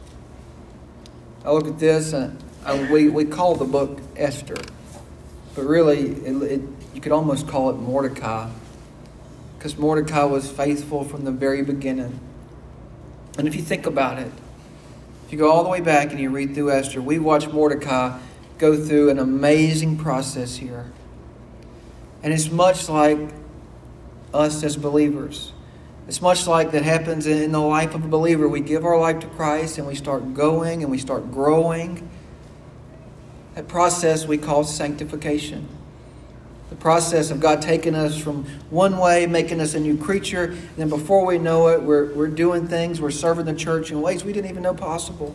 I 1.45 1.53
look 1.53 1.67
at 1.67 1.79
this, 1.79 2.13
and 2.13 2.43
I, 2.65 2.91
we, 2.93 3.09
we 3.09 3.25
call 3.25 3.55
the 3.55 3.65
book 3.65 3.99
Esther, 4.15 4.57
but 5.55 5.63
really, 5.63 6.11
it, 6.11 6.43
it, 6.43 6.61
you 6.93 7.01
could 7.01 7.13
almost 7.13 7.49
call 7.49 7.71
it 7.71 7.75
Mordecai, 7.75 8.51
because 9.57 9.79
Mordecai 9.79 10.25
was 10.25 10.51
faithful 10.51 11.05
from 11.05 11.25
the 11.25 11.33
very 11.33 11.63
beginning. 11.63 12.21
And 13.39 13.49
if 13.49 13.55
you 13.55 13.63
think 13.63 13.87
about 13.87 14.19
it, 14.19 14.31
if 15.25 15.33
you 15.33 15.39
go 15.39 15.51
all 15.51 15.63
the 15.63 15.71
way 15.71 15.81
back 15.81 16.11
and 16.11 16.21
you 16.21 16.29
read 16.29 16.55
through 16.55 16.73
Esther, 16.73 17.01
we 17.01 17.19
watch 17.19 17.49
Mordecai 17.49 18.19
go 18.59 18.77
through 18.77 19.09
an 19.09 19.19
amazing 19.19 19.97
process 19.97 20.57
here. 20.57 20.91
And 22.23 22.33
it's 22.33 22.51
much 22.51 22.89
like 22.89 23.19
us 24.33 24.63
as 24.63 24.77
believers. 24.77 25.53
It's 26.09 26.23
much 26.23 26.47
like 26.47 26.73
that 26.73 26.83
happens 26.83 27.27
in 27.27 27.53
the 27.53 27.61
life 27.61 27.95
of 27.95 28.05
a 28.05 28.09
believer. 28.09 28.49
We 28.49 28.61
give 28.61 28.85
our 28.85 28.99
life 28.99 29.21
to 29.21 29.27
Christ 29.27 29.77
and 29.77 29.87
we 29.87 29.95
start 29.95 30.33
going 30.33 30.83
and 30.83 30.91
we 30.91 30.99
start 30.99 31.31
growing. 31.31 32.09
That 33.55 33.69
process 33.69 34.27
we 34.27 34.39
call 34.39 34.65
sanctification. 34.65 35.69
The 36.71 36.77
process 36.77 37.31
of 37.31 37.41
God 37.41 37.61
taking 37.61 37.95
us 37.95 38.19
from 38.19 38.45
one 38.71 38.99
way, 38.99 39.27
making 39.27 39.61
us 39.61 39.75
a 39.75 39.81
new 39.81 39.97
creature, 39.99 40.45
and 40.45 40.77
then 40.77 40.89
before 40.89 41.25
we 41.25 41.39
know 41.39 41.69
it, 41.69 41.83
we're, 41.83 42.13
we're 42.15 42.29
doing 42.29 42.69
things, 42.69 43.01
we're 43.01 43.11
serving 43.11 43.47
the 43.47 43.55
church 43.55 43.91
in 43.91 44.01
ways 44.03 44.25
we 44.25 44.33
didn't 44.33 44.51
even 44.51 44.63
know 44.63 44.75
possible. 44.75 45.35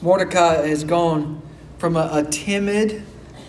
Mordecai 0.00 0.66
has 0.66 0.84
gone 0.84 1.42
from 1.78 1.96
a, 1.96 2.08
a 2.12 2.24
timid, 2.24 3.02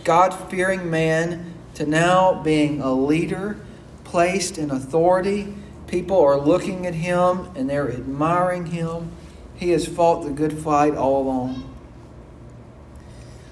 God 0.04 0.32
fearing 0.50 0.90
man 0.90 1.54
to 1.80 1.86
now 1.86 2.34
being 2.44 2.82
a 2.82 2.92
leader, 2.92 3.58
placed 4.04 4.58
in 4.58 4.70
authority. 4.70 5.56
People 5.88 6.20
are 6.20 6.38
looking 6.38 6.86
at 6.86 6.94
him 6.94 7.50
and 7.56 7.70
they're 7.70 7.90
admiring 7.90 8.66
him. 8.66 9.14
He 9.56 9.70
has 9.70 9.88
fought 9.88 10.26
the 10.26 10.32
good 10.32 10.60
fight 10.60 10.96
all 10.96 11.22
along. 11.22 11.74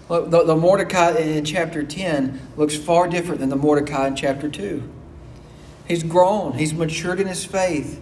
The, 0.10 0.44
the 0.44 0.58
Mordecai 0.58 1.12
in 1.12 1.46
chapter 1.46 1.84
10 1.84 2.52
looks 2.58 2.76
far 2.76 3.08
different 3.08 3.40
than 3.40 3.48
the 3.48 3.56
Mordecai 3.56 4.08
in 4.08 4.18
chapter 4.18 4.50
2. 4.50 4.84
He's 5.88 6.04
grown, 6.04 6.52
he's 6.58 6.74
matured 6.74 7.22
in 7.22 7.28
his 7.28 7.46
faith. 7.46 8.02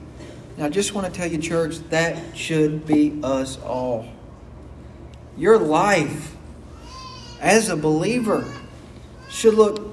Now, 0.58 0.66
I 0.66 0.70
just 0.70 0.96
want 0.96 1.06
to 1.06 1.14
tell 1.14 1.30
you, 1.30 1.38
church, 1.38 1.78
that 1.90 2.36
should 2.36 2.88
be 2.88 3.20
us 3.22 3.60
all. 3.62 4.10
Your 5.38 5.60
life 5.60 6.36
as 7.40 7.70
a 7.70 7.76
believer 7.76 8.52
should 9.30 9.54
look 9.54 9.85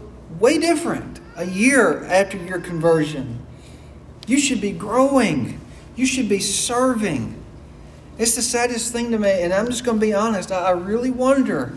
way 0.42 0.58
different 0.58 1.20
a 1.36 1.46
year 1.46 2.02
after 2.06 2.36
your 2.36 2.58
conversion. 2.58 3.38
You 4.26 4.40
should 4.40 4.60
be 4.60 4.72
growing, 4.72 5.60
you 5.94 6.04
should 6.04 6.28
be 6.28 6.40
serving. 6.40 7.40
It's 8.18 8.34
the 8.34 8.42
saddest 8.42 8.92
thing 8.92 9.12
to 9.12 9.18
me, 9.18 9.30
and 9.42 9.54
I'm 9.54 9.66
just 9.66 9.84
going 9.84 10.00
to 10.00 10.04
be 10.04 10.12
honest. 10.12 10.50
I 10.50 10.72
really 10.72 11.10
wonder 11.10 11.72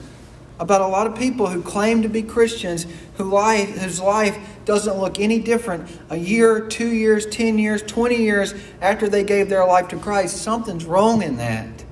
about 0.60 0.82
a 0.82 0.88
lot 0.88 1.06
of 1.06 1.16
people 1.16 1.48
who 1.48 1.62
claim 1.62 2.02
to 2.02 2.10
be 2.10 2.24
Christians 2.24 2.88
who 3.18 3.26
life, 3.26 3.70
whose 3.78 4.02
life 4.02 4.38
doesn't 4.66 4.98
look 4.98 5.20
any 5.20 5.40
different 5.40 5.88
a 6.10 6.18
year, 6.18 6.60
two 6.60 6.88
years, 6.88 7.28
10 7.28 7.60
years, 7.60 7.84
20 7.84 8.16
years 8.16 8.56
after 8.82 9.08
they 9.08 9.24
gave 9.24 9.48
their 9.48 9.66
life 9.66 9.90
to 9.90 9.98
Christ. 9.98 10.38
Something's 10.38 10.86
wrong 10.86 11.22
in 11.22 11.38
that. 11.38 11.84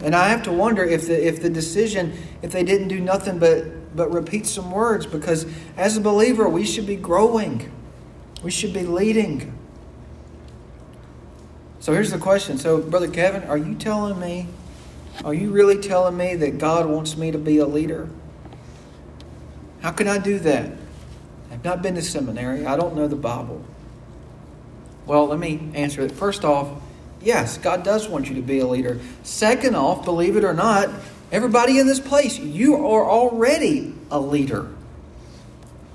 And 0.00 0.14
I 0.14 0.28
have 0.28 0.44
to 0.44 0.52
wonder 0.52 0.82
if 0.82 1.06
the, 1.06 1.26
if 1.26 1.42
the 1.42 1.50
decision, 1.50 2.16
if 2.40 2.52
they 2.52 2.64
didn't 2.64 2.88
do 2.88 3.00
nothing 3.00 3.38
but, 3.38 3.66
but 3.94 4.10
repeat 4.10 4.46
some 4.46 4.70
words, 4.70 5.06
because 5.06 5.46
as 5.76 5.96
a 5.96 6.00
believer, 6.00 6.48
we 6.48 6.64
should 6.64 6.86
be 6.86 6.96
growing, 6.96 7.70
we 8.42 8.50
should 8.50 8.72
be 8.72 8.82
leading. 8.82 9.56
So 11.80 11.92
here's 11.92 12.10
the 12.10 12.18
question. 12.18 12.58
So, 12.58 12.80
Brother 12.80 13.08
Kevin, 13.08 13.42
are 13.44 13.56
you 13.56 13.74
telling 13.74 14.20
me 14.20 14.48
are 15.24 15.34
you 15.34 15.50
really 15.50 15.78
telling 15.78 16.16
me 16.16 16.34
that 16.36 16.58
God 16.58 16.86
wants 16.86 17.16
me 17.16 17.30
to 17.30 17.38
be 17.38 17.58
a 17.58 17.66
leader? 17.66 18.08
How 19.80 19.92
can 19.92 20.08
I 20.08 20.18
do 20.18 20.38
that? 20.40 20.70
I've 21.50 21.64
not 21.64 21.82
been 21.82 21.94
to 21.94 22.02
seminary. 22.02 22.66
I 22.66 22.76
don't 22.76 22.96
know 22.96 23.06
the 23.06 23.16
Bible. 23.16 23.64
Well, 25.06 25.26
let 25.26 25.38
me 25.38 25.70
answer 25.74 26.02
it. 26.02 26.12
First 26.12 26.44
off, 26.44 26.80
yes, 27.20 27.58
God 27.58 27.84
does 27.84 28.08
want 28.08 28.28
you 28.28 28.34
to 28.36 28.42
be 28.42 28.60
a 28.60 28.66
leader. 28.66 29.00
Second 29.22 29.76
off, 29.76 30.04
believe 30.04 30.36
it 30.36 30.44
or 30.44 30.54
not, 30.54 30.88
everybody 31.32 31.78
in 31.78 31.86
this 31.88 31.98
place, 31.98 32.38
you 32.38 32.76
are 32.76 33.10
already 33.10 33.94
a 34.10 34.20
leader. 34.20 34.70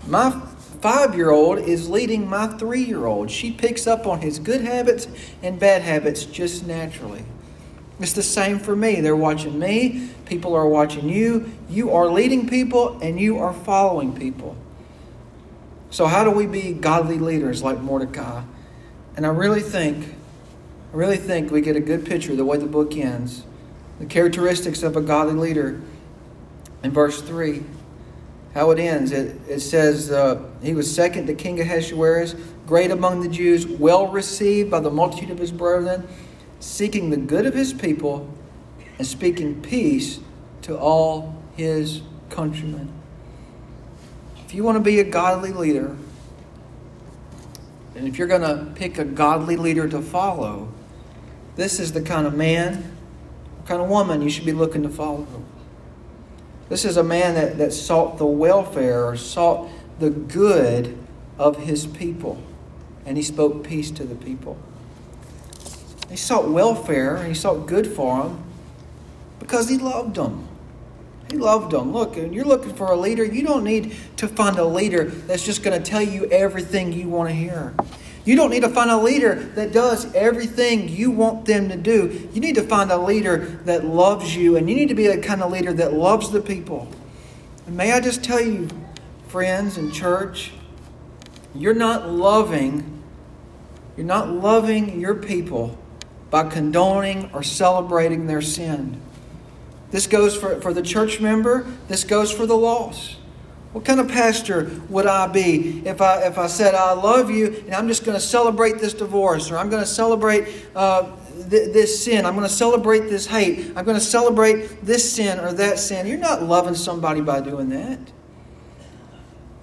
My 0.06 0.32
five 0.82 1.16
year 1.16 1.30
old 1.30 1.60
is 1.60 1.90
leading 1.90 2.30
my 2.30 2.48
three 2.48 2.84
year 2.84 3.06
old. 3.06 3.32
She 3.32 3.52
picks 3.52 3.88
up 3.88 4.06
on 4.06 4.22
his 4.22 4.40
good 4.40 4.62
habits 4.62 5.08
and 5.42 5.60
bad 5.60 5.82
habits 5.82 6.26
just 6.26 6.66
naturally. 6.66 7.24
It's 8.00 8.14
the 8.14 8.24
same 8.24 8.60
for 8.60 8.76
me. 8.76 9.02
They're 9.02 9.16
watching 9.16 9.58
me, 9.58 10.10
people 10.26 10.54
are 10.56 10.68
watching 10.68 11.10
you. 11.10 11.52
You 11.70 11.92
are 11.92 12.08
leading 12.10 12.48
people 12.48 13.00
and 13.02 13.20
you 13.20 13.40
are 13.40 13.54
following 13.54 14.16
people. 14.16 14.56
So, 15.90 16.06
how 16.06 16.24
do 16.24 16.32
we 16.32 16.46
be 16.46 16.74
godly 16.74 17.18
leaders 17.18 17.64
like 17.64 17.80
Mordecai? 17.80 18.44
And 19.16 19.26
I 19.26 19.30
really 19.30 19.62
think, 19.62 20.14
I 20.94 20.96
really 20.96 21.18
think 21.18 21.50
we 21.50 21.62
get 21.62 21.76
a 21.76 21.80
good 21.80 22.06
picture 22.06 22.36
the 22.36 22.46
way 22.46 22.58
the 22.58 22.68
book 22.68 22.96
ends. 22.96 23.44
The 24.00 24.06
characteristics 24.06 24.84
of 24.84 24.96
a 24.96 25.02
godly 25.02 25.34
leader 25.36 25.82
in 26.84 26.92
verse 26.92 27.22
3. 27.22 27.64
How 28.54 28.72
it 28.72 28.80
ends. 28.80 29.12
It, 29.12 29.40
it 29.48 29.60
says, 29.60 30.12
uh, 30.12 30.44
He 30.62 30.74
was 30.74 30.94
second 30.94 31.28
to 31.28 31.34
King 31.34 31.60
Ahasuerus, 31.60 32.36
great 32.66 32.92
among 32.92 33.22
the 33.22 33.30
Jews, 33.30 33.68
well 33.68 34.08
received 34.08 34.72
by 34.72 34.80
the 34.80 34.90
multitude 34.90 35.30
of 35.30 35.38
his 35.38 35.52
brethren 35.52 36.08
seeking 36.60 37.10
the 37.10 37.18
good 37.18 37.46
of 37.46 37.54
his 37.54 37.74
people 37.74 38.28
and 38.98 39.06
speaking 39.06 39.62
peace 39.62 40.20
to 40.64 40.78
all 40.78 41.36
his 41.56 42.02
countrymen. 42.30 42.92
If 44.46 44.54
you 44.54 44.64
want 44.64 44.78
to 44.78 44.84
be 44.84 45.00
a 45.00 45.04
godly 45.04 45.52
leader, 45.52 45.96
and 47.96 48.08
if 48.08 48.18
you're 48.18 48.28
going 48.28 48.42
to 48.42 48.72
pick 48.76 48.98
a 48.98 49.06
godly 49.06 49.56
leader 49.56 49.88
to 49.88 50.02
follow, 50.02 50.70
this 51.56 51.80
is 51.80 51.94
the 51.94 52.02
kind 52.02 52.28
of 52.28 52.36
man, 52.36 52.97
kind 53.68 53.82
of 53.82 53.90
woman 53.90 54.22
you 54.22 54.30
should 54.30 54.46
be 54.46 54.54
looking 54.54 54.82
to 54.84 54.90
follow. 54.90 55.28
This 56.70 56.86
is 56.86 56.98
a 56.98 57.04
man 57.04 57.36
that, 57.36 57.58
that 57.58 57.74
sought 57.74 58.18
the 58.18 58.26
welfare 58.26 59.06
or 59.06 59.16
sought 59.16 59.70
the 60.00 60.10
good 60.10 60.98
of 61.38 61.58
his 61.58 61.86
people, 61.86 62.42
and 63.06 63.18
he 63.18 63.24
spoke 63.24 63.64
peace 63.64 63.92
to 63.92 64.04
the 64.04 64.16
people. 64.16 64.58
He 66.10 66.16
sought 66.16 66.50
welfare 66.50 67.18
and 67.18 67.28
he 67.28 67.34
sought 67.34 67.68
good 67.68 67.86
for 67.88 68.24
them 68.24 68.44
because 69.40 69.70
he 69.70 69.78
loved 69.78 70.16
them. 70.16 70.48
He 71.30 71.38
loved 71.38 71.72
them. 71.72 71.92
Look, 71.92 72.16
and 72.16 72.34
you're 72.34 72.46
looking 72.46 72.74
for 72.74 72.88
a 72.88 72.96
leader. 72.96 73.26
You 73.26 73.44
don't 73.44 73.66
need 73.66 73.94
to 74.16 74.30
find 74.30 74.58
a 74.58 74.66
leader 74.66 75.06
that's 75.06 75.44
just 75.44 75.64
going 75.64 75.82
to 75.82 75.90
tell 75.90 76.02
you 76.02 76.26
everything 76.28 76.94
you 76.94 77.10
want 77.10 77.30
to 77.30 77.36
hear. 77.36 77.74
You 78.28 78.36
don't 78.36 78.50
need 78.50 78.64
to 78.64 78.70
find 78.70 78.92
a 78.92 78.98
leader 78.98 79.36
that 79.56 79.72
does 79.72 80.14
everything 80.14 80.90
you 80.90 81.12
want 81.12 81.46
them 81.46 81.70
to 81.70 81.78
do. 81.78 82.30
You 82.34 82.42
need 82.42 82.56
to 82.56 82.62
find 82.62 82.92
a 82.92 82.98
leader 82.98 83.38
that 83.64 83.86
loves 83.86 84.36
you, 84.36 84.58
and 84.58 84.70
you 84.70 84.76
need 84.76 84.90
to 84.90 84.96
be 84.96 85.08
the 85.08 85.20
kind 85.20 85.42
of 85.42 85.50
leader 85.50 85.72
that 85.72 85.94
loves 85.94 86.30
the 86.30 86.42
people. 86.42 86.90
And 87.66 87.78
may 87.78 87.94
I 87.94 88.02
just 88.02 88.26
tell 88.26 88.42
you, 88.42 88.68
friends 89.30 89.78
and 89.78 89.94
church, 89.94 90.52
you're 91.56 91.74
not 91.74 92.10
loving, 92.10 93.02
you're 93.96 94.06
not 94.06 94.30
loving 94.30 95.00
your 95.00 95.16
people 95.16 95.78
by 96.30 96.50
condoning 96.50 97.30
or 97.34 97.44
celebrating 97.44 98.28
their 98.28 98.42
sin. 98.42 99.00
This 99.92 100.06
goes 100.06 100.36
for, 100.36 100.60
for 100.60 100.74
the 100.74 100.82
church 100.82 101.22
member, 101.22 101.66
this 101.88 102.04
goes 102.04 102.30
for 102.30 102.46
the 102.46 102.58
lost. 102.58 103.16
What 103.74 103.86
kind 103.86 104.00
of 104.00 104.08
pastor 104.08 104.72
would 104.90 105.06
I 105.06 105.28
be 105.28 105.86
if 105.86 106.02
I, 106.02 106.24
if 106.24 106.38
I 106.38 106.48
said, 106.48 106.74
I 106.74 106.94
love 106.94 107.30
you 107.30 107.64
and 107.66 107.76
I'm 107.76 107.88
just 107.88 108.06
going 108.06 108.16
to 108.16 108.24
celebrate 108.24 108.80
this 108.80 108.94
divorce 108.94 109.52
or 109.52 109.58
I'm 109.58 109.70
going 109.70 109.84
to 109.84 109.88
celebrate 109.88 110.48
uh, 110.76 111.12
th- 111.50 111.74
this 111.74 112.04
sin, 112.04 112.26
I'm 112.26 112.36
going 112.36 112.48
to 112.48 112.54
celebrate 112.54 113.02
this 113.02 113.28
hate, 113.28 113.74
I'm 113.76 113.86
going 113.86 113.98
to 113.98 114.02
celebrate 114.02 114.86
this 114.86 115.12
sin 115.14 115.40
or 115.40 115.54
that 115.54 115.80
sin? 115.80 116.08
You're 116.08 116.18
not 116.18 116.44
loving 116.44 116.76
somebody 116.76 117.22
by 117.22 117.42
doing 117.42 117.70
that. 117.70 118.00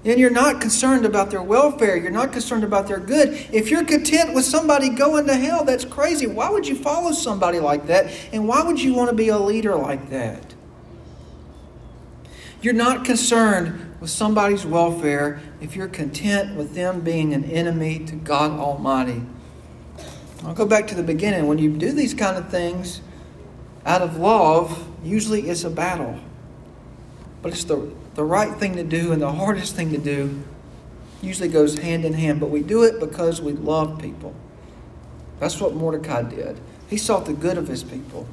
And 0.04 0.20
you're 0.20 0.30
not 0.30 0.60
concerned 0.60 1.06
about 1.06 1.30
their 1.30 1.42
welfare. 1.42 1.96
You're 1.96 2.10
not 2.10 2.30
concerned 2.30 2.62
about 2.62 2.86
their 2.86 3.00
good. 3.00 3.30
If 3.50 3.70
you're 3.70 3.84
content 3.84 4.34
with 4.34 4.44
somebody 4.44 4.90
going 4.90 5.26
to 5.28 5.34
hell, 5.34 5.64
that's 5.64 5.86
crazy. 5.86 6.26
Why 6.26 6.50
would 6.50 6.68
you 6.68 6.76
follow 6.76 7.12
somebody 7.12 7.58
like 7.58 7.86
that? 7.86 8.12
And 8.30 8.46
why 8.46 8.62
would 8.62 8.78
you 8.78 8.92
want 8.92 9.08
to 9.08 9.16
be 9.16 9.28
a 9.28 9.38
leader 9.38 9.74
like 9.74 10.10
that? 10.10 10.54
You're 12.64 12.72
not 12.72 13.04
concerned 13.04 13.94
with 14.00 14.08
somebody's 14.08 14.64
welfare 14.64 15.38
if 15.60 15.76
you're 15.76 15.86
content 15.86 16.56
with 16.56 16.74
them 16.74 17.02
being 17.02 17.34
an 17.34 17.44
enemy 17.44 17.98
to 18.06 18.16
God 18.16 18.52
Almighty. 18.52 19.22
I'll 20.42 20.54
go 20.54 20.64
back 20.64 20.86
to 20.86 20.94
the 20.94 21.02
beginning. 21.02 21.46
When 21.46 21.58
you 21.58 21.76
do 21.76 21.92
these 21.92 22.14
kind 22.14 22.38
of 22.38 22.48
things 22.48 23.02
out 23.84 24.00
of 24.00 24.16
love, 24.16 24.88
usually 25.04 25.42
it's 25.50 25.64
a 25.64 25.68
battle. 25.68 26.18
But 27.42 27.52
it's 27.52 27.64
the 27.64 27.92
the 28.14 28.24
right 28.24 28.58
thing 28.58 28.76
to 28.76 28.82
do 28.82 29.12
and 29.12 29.20
the 29.20 29.32
hardest 29.32 29.76
thing 29.76 29.90
to 29.90 29.98
do 29.98 30.42
usually 31.20 31.50
goes 31.50 31.76
hand 31.76 32.06
in 32.06 32.14
hand, 32.14 32.40
but 32.40 32.48
we 32.48 32.62
do 32.62 32.82
it 32.84 32.98
because 32.98 33.42
we 33.42 33.52
love 33.52 34.00
people. 34.00 34.34
That's 35.38 35.60
what 35.60 35.74
Mordecai 35.74 36.22
did. 36.22 36.58
He 36.88 36.96
sought 36.96 37.26
the 37.26 37.34
good 37.34 37.58
of 37.58 37.68
his 37.68 37.84
people. 37.84 38.26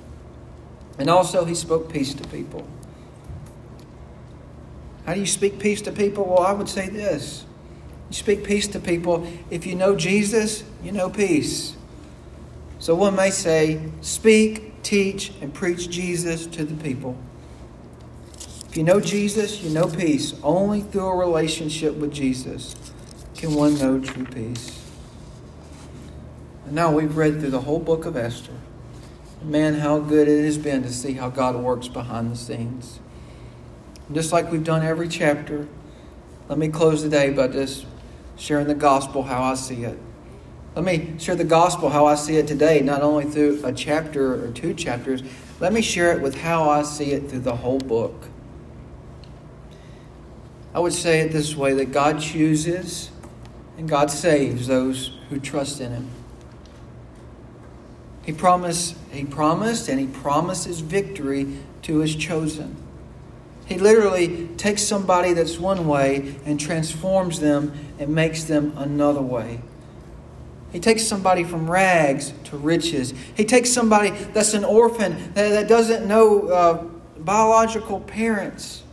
And 0.97 1.09
also, 1.09 1.43
he 1.43 1.53
spoke 1.53 1.91
peace 1.91 2.13
to 2.13 2.25
people. 2.29 2.65
How 5.05 5.13
do 5.13 5.19
you 5.19 5.25
speak 5.25 5.59
peace 5.59 5.81
to 5.83 5.91
people? 5.91 6.25
Well, 6.25 6.39
I 6.39 6.51
would 6.51 6.69
say 6.69 6.89
this 6.89 7.45
you 8.09 8.15
speak 8.15 8.43
peace 8.43 8.67
to 8.67 8.79
people. 8.79 9.25
If 9.49 9.65
you 9.65 9.75
know 9.75 9.95
Jesus, 9.95 10.63
you 10.83 10.91
know 10.91 11.09
peace. 11.09 11.75
So 12.79 12.95
one 12.95 13.15
may 13.15 13.29
say, 13.29 13.81
speak, 14.01 14.81
teach, 14.83 15.31
and 15.39 15.53
preach 15.53 15.89
Jesus 15.89 16.45
to 16.47 16.65
the 16.65 16.75
people. 16.83 17.15
If 18.67 18.75
you 18.75 18.83
know 18.83 18.99
Jesus, 18.99 19.61
you 19.61 19.69
know 19.69 19.87
peace. 19.87 20.33
Only 20.43 20.81
through 20.81 21.07
a 21.07 21.15
relationship 21.15 21.95
with 21.95 22.11
Jesus 22.11 22.75
can 23.35 23.53
one 23.53 23.77
know 23.77 23.99
true 23.99 24.25
peace. 24.25 24.81
And 26.65 26.75
now 26.75 26.91
we've 26.91 27.15
read 27.15 27.39
through 27.39 27.51
the 27.51 27.61
whole 27.61 27.79
book 27.79 28.05
of 28.05 28.17
Esther. 28.17 28.53
Man, 29.43 29.75
how 29.75 29.99
good 29.99 30.27
it 30.27 30.43
has 30.45 30.57
been 30.57 30.83
to 30.83 30.91
see 30.91 31.13
how 31.13 31.29
God 31.29 31.55
works 31.55 31.87
behind 31.87 32.31
the 32.31 32.35
scenes. 32.35 32.99
Just 34.13 34.31
like 34.31 34.51
we've 34.51 34.63
done 34.63 34.83
every 34.83 35.07
chapter, 35.07 35.67
let 36.49 36.57
me 36.57 36.67
close 36.67 37.01
today 37.01 37.31
by 37.31 37.47
just 37.47 37.85
sharing 38.37 38.67
the 38.67 38.75
gospel 38.75 39.23
how 39.23 39.43
I 39.43 39.53
see 39.53 39.83
it. 39.83 39.97
Let 40.75 40.85
me 40.85 41.15
share 41.17 41.35
the 41.35 41.43
gospel 41.43 41.89
how 41.89 42.05
I 42.05 42.15
see 42.15 42.37
it 42.37 42.47
today, 42.47 42.81
not 42.81 43.01
only 43.01 43.25
through 43.25 43.61
a 43.63 43.71
chapter 43.71 44.45
or 44.45 44.51
two 44.51 44.73
chapters. 44.73 45.21
Let 45.59 45.73
me 45.73 45.81
share 45.81 46.11
it 46.15 46.21
with 46.21 46.35
how 46.35 46.69
I 46.69 46.83
see 46.83 47.11
it 47.11 47.29
through 47.29 47.41
the 47.41 47.55
whole 47.55 47.79
book. 47.79 48.25
I 50.73 50.79
would 50.79 50.93
say 50.93 51.19
it 51.21 51.31
this 51.31 51.55
way 51.55 51.73
that 51.73 51.91
God 51.91 52.21
chooses 52.21 53.11
and 53.77 53.87
God 53.87 54.09
saves 54.09 54.67
those 54.67 55.17
who 55.29 55.39
trust 55.39 55.81
in 55.81 55.91
Him. 55.91 56.09
He 58.23 58.31
promised, 58.31 58.95
he 59.11 59.25
promised 59.25 59.89
and 59.89 59.99
he 59.99 60.07
promises 60.07 60.79
victory 60.79 61.57
to 61.83 61.99
his 61.99 62.15
chosen. 62.15 62.75
He 63.71 63.77
literally 63.77 64.49
takes 64.57 64.83
somebody 64.83 65.31
that's 65.31 65.57
one 65.57 65.87
way 65.87 66.35
and 66.43 66.59
transforms 66.59 67.39
them 67.39 67.71
and 67.99 68.13
makes 68.13 68.43
them 68.43 68.73
another 68.75 69.21
way. 69.21 69.61
He 70.73 70.81
takes 70.81 71.07
somebody 71.07 71.45
from 71.45 71.71
rags 71.71 72.33
to 72.45 72.57
riches. 72.57 73.13
He 73.33 73.45
takes 73.45 73.71
somebody 73.71 74.09
that's 74.09 74.53
an 74.53 74.65
orphan 74.65 75.15
that, 75.35 75.49
that 75.51 75.69
doesn't 75.69 76.05
know 76.05 76.49
uh, 76.49 76.83
biological 77.19 78.01
parents. 78.01 78.83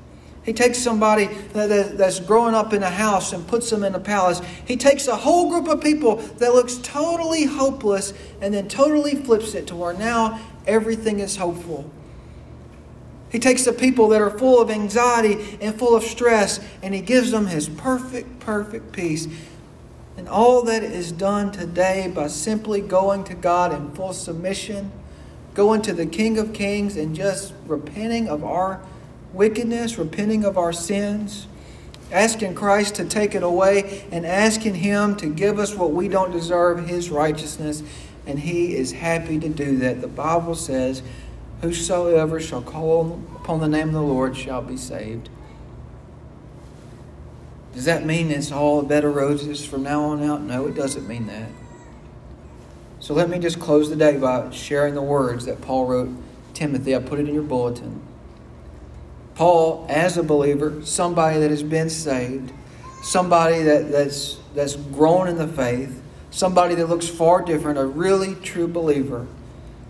He 0.45 0.53
takes 0.53 0.79
somebody 0.79 1.27
that, 1.55 1.99
that's 1.99 2.21
growing 2.21 2.55
up 2.55 2.73
in 2.73 2.85
a 2.85 2.91
house 2.91 3.33
and 3.33 3.45
puts 3.49 3.69
them 3.71 3.83
in 3.83 3.97
a 3.97 4.01
palace. 4.01 4.41
He 4.65 4.77
takes 4.77 5.09
a 5.09 5.17
whole 5.17 5.51
group 5.51 5.67
of 5.67 5.83
people 5.83 6.19
that 6.39 6.55
looks 6.55 6.77
totally 6.77 7.47
hopeless 7.47 8.15
and 8.41 8.55
then 8.55 8.69
totally 8.69 9.17
flips 9.17 9.57
it 9.57 9.67
to 9.67 9.75
where 9.75 9.93
now 9.93 10.39
everything 10.69 11.19
is 11.19 11.37
hopeful. 11.37 11.91
He 13.31 13.39
takes 13.39 13.65
the 13.65 13.73
people 13.73 14.09
that 14.09 14.21
are 14.21 14.31
full 14.31 14.61
of 14.61 14.71
anxiety 14.71 15.59
and 15.61 15.79
full 15.79 15.95
of 15.95 16.03
stress 16.03 16.61
and 16.83 16.95
he 16.95 17.01
gives 17.01 17.31
them 17.31 17.47
his 17.47 17.69
perfect, 17.69 18.41
perfect 18.41 18.93
peace. 18.93 19.29
And 20.17 20.29
all 20.29 20.63
that 20.63 20.83
is 20.83 21.13
done 21.13 21.53
today 21.53 22.11
by 22.13 22.29
simply 22.29 22.81
going 22.81 23.25
to 23.25 23.35
God 23.35 23.73
in 23.73 23.93
full 23.93 24.13
submission, 24.13 24.91
going 25.55 25.83
to 25.83 25.93
the 25.93 26.07
King 26.07 26.39
of 26.39 26.53
Kings 26.53 26.97
and 26.97 27.15
just 27.15 27.53
repenting 27.67 28.29
of 28.29 28.43
our 28.43 28.81
wickedness, 29.33 29.99
repenting 29.99 30.45
of 30.45 30.59
our 30.59 30.73
sins, 30.73 31.47
asking 32.11 32.55
Christ 32.55 32.95
to 32.97 33.05
take 33.05 33.35
it 33.35 33.43
away, 33.43 34.07
and 34.11 34.27
asking 34.27 34.77
Him 34.77 35.15
to 35.17 35.27
give 35.27 35.59
us 35.59 35.75
what 35.75 35.93
we 35.93 36.09
don't 36.09 36.33
deserve, 36.33 36.89
His 36.89 37.11
righteousness. 37.11 37.83
And 38.27 38.39
He 38.39 38.75
is 38.75 38.93
happy 38.93 39.39
to 39.39 39.49
do 39.49 39.79
that. 39.79 40.01
The 40.01 40.09
Bible 40.09 40.55
says, 40.55 41.03
Whosoever 41.61 42.39
shall 42.39 42.63
call 42.63 43.21
upon 43.35 43.61
the 43.61 43.69
name 43.69 43.89
of 43.89 43.95
the 43.95 44.03
Lord 44.03 44.37
shall 44.37 44.63
be 44.63 44.77
saved. 44.77 45.29
Does 47.75 47.85
that 47.85 48.07
mean 48.07 48.31
it's 48.31 48.53
all 48.53 48.81
a 48.81 48.83
bed 48.83 49.05
of 49.05 49.15
roses 49.15 49.65
from 49.65 49.83
now 49.83 50.03
on 50.05 50.23
out? 50.23 50.43
No, 50.43 50.67
it 50.67 50.75
doesn't 50.75 51.07
mean 51.07 51.27
that. 51.27 51.49
So 53.01 53.15
let 53.15 53.29
me 53.29 53.39
just 53.39 53.61
close 53.61 53.91
the 53.91 53.97
day 53.97 54.17
by 54.17 54.51
sharing 54.51 54.95
the 54.95 55.03
words 55.03 55.47
that 55.47 55.61
Paul 55.61 55.87
wrote 55.87 56.11
Timothy. 56.55 56.95
I 56.95 56.99
put 56.99 57.19
it 57.19 57.29
in 57.29 57.35
your 57.35 57.45
bulletin. 57.45 58.03
Paul, 59.35 59.87
as 59.89 60.17
a 60.17 60.23
believer, 60.23 60.85
somebody 60.85 61.39
that 61.39 61.51
has 61.51 61.63
been 61.63 61.91
saved, 61.91 62.53
somebody 63.03 63.63
that, 63.63 63.93
that's, 63.93 64.39
that's 64.55 64.75
grown 64.75 65.29
in 65.29 65.39
the 65.39 65.47
faith, 65.47 66.03
somebody 66.31 66.75
that 66.75 66.89
looks 66.89 67.09
far 67.09 67.43
different, 67.43 67.79
a 67.79 67.87
really 67.87 68.35
true 68.35 68.67
believer. 68.67 69.27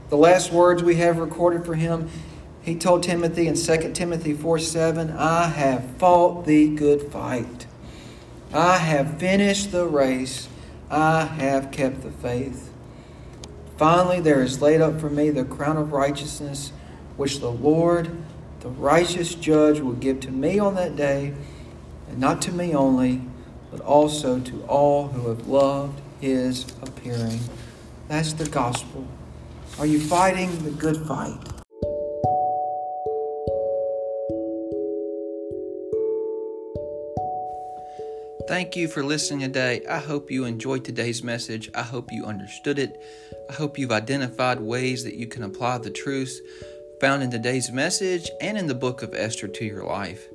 The 0.08 0.16
last 0.16 0.52
words 0.52 0.82
we 0.82 0.96
have 0.96 1.18
recorded 1.18 1.64
for 1.64 1.74
him, 1.74 2.08
he 2.62 2.74
told 2.74 3.02
Timothy 3.02 3.46
in 3.46 3.54
2 3.54 3.92
Timothy 3.92 4.34
4 4.34 4.58
7, 4.58 5.10
I 5.10 5.48
have 5.48 5.84
fought 5.96 6.46
the 6.46 6.74
good 6.74 7.10
fight. 7.12 7.66
I 8.52 8.78
have 8.78 9.18
finished 9.18 9.72
the 9.72 9.86
race. 9.86 10.48
I 10.90 11.24
have 11.24 11.70
kept 11.70 12.02
the 12.02 12.10
faith. 12.10 12.72
Finally, 13.76 14.20
there 14.20 14.42
is 14.42 14.62
laid 14.62 14.80
up 14.80 14.98
for 15.00 15.10
me 15.10 15.30
the 15.30 15.44
crown 15.44 15.76
of 15.76 15.92
righteousness, 15.92 16.72
which 17.16 17.40
the 17.40 17.50
Lord 17.50 18.10
the 18.60 18.68
righteous 18.68 19.34
judge 19.34 19.78
will 19.80 19.92
give 19.92 20.20
to 20.20 20.30
me 20.30 20.58
on 20.58 20.74
that 20.74 20.96
day, 20.96 21.32
and 22.08 22.18
not 22.18 22.42
to 22.42 22.52
me 22.52 22.74
only, 22.74 23.22
but 23.70 23.80
also 23.80 24.40
to 24.40 24.62
all 24.64 25.08
who 25.08 25.28
have 25.28 25.46
loved 25.46 26.00
his 26.20 26.66
appearing. 26.82 27.38
That's 28.08 28.32
the 28.32 28.48
gospel. 28.48 29.06
Are 29.78 29.86
you 29.86 30.00
fighting 30.00 30.50
the 30.64 30.70
good 30.70 30.96
fight? 31.06 31.38
Thank 38.48 38.76
you 38.76 38.88
for 38.88 39.04
listening 39.04 39.40
today. 39.40 39.82
I 39.88 39.98
hope 39.98 40.30
you 40.30 40.44
enjoyed 40.44 40.84
today's 40.84 41.22
message. 41.22 41.70
I 41.74 41.82
hope 41.82 42.10
you 42.10 42.24
understood 42.24 42.78
it. 42.78 42.98
I 43.50 43.52
hope 43.52 43.78
you've 43.78 43.92
identified 43.92 44.60
ways 44.60 45.04
that 45.04 45.16
you 45.16 45.26
can 45.26 45.42
apply 45.42 45.78
the 45.78 45.90
truths 45.90 46.40
found 47.00 47.22
in 47.22 47.30
today's 47.30 47.70
message 47.70 48.30
and 48.40 48.56
in 48.56 48.66
the 48.66 48.74
book 48.74 49.02
of 49.02 49.14
Esther 49.14 49.48
to 49.48 49.64
your 49.64 49.84
life. 49.84 50.28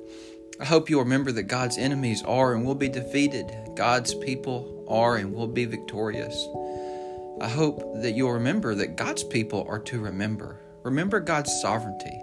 I 0.60 0.64
hope 0.64 0.88
you'll 0.88 1.02
remember 1.02 1.32
that 1.32 1.44
God's 1.44 1.76
enemies 1.76 2.22
are 2.22 2.54
and 2.54 2.64
will 2.64 2.76
be 2.76 2.88
defeated, 2.88 3.50
God's 3.74 4.14
people 4.14 4.86
are 4.88 5.16
and 5.16 5.34
will 5.34 5.48
be 5.48 5.64
victorious. 5.64 6.34
I 7.40 7.48
hope 7.48 7.82
that 7.96 8.12
you'll 8.12 8.32
remember 8.32 8.74
that 8.76 8.96
God's 8.96 9.24
people 9.24 9.66
are 9.68 9.80
to 9.80 10.00
remember. 10.00 10.60
Remember 10.82 11.20
God's 11.20 11.60
sovereignty. 11.60 12.20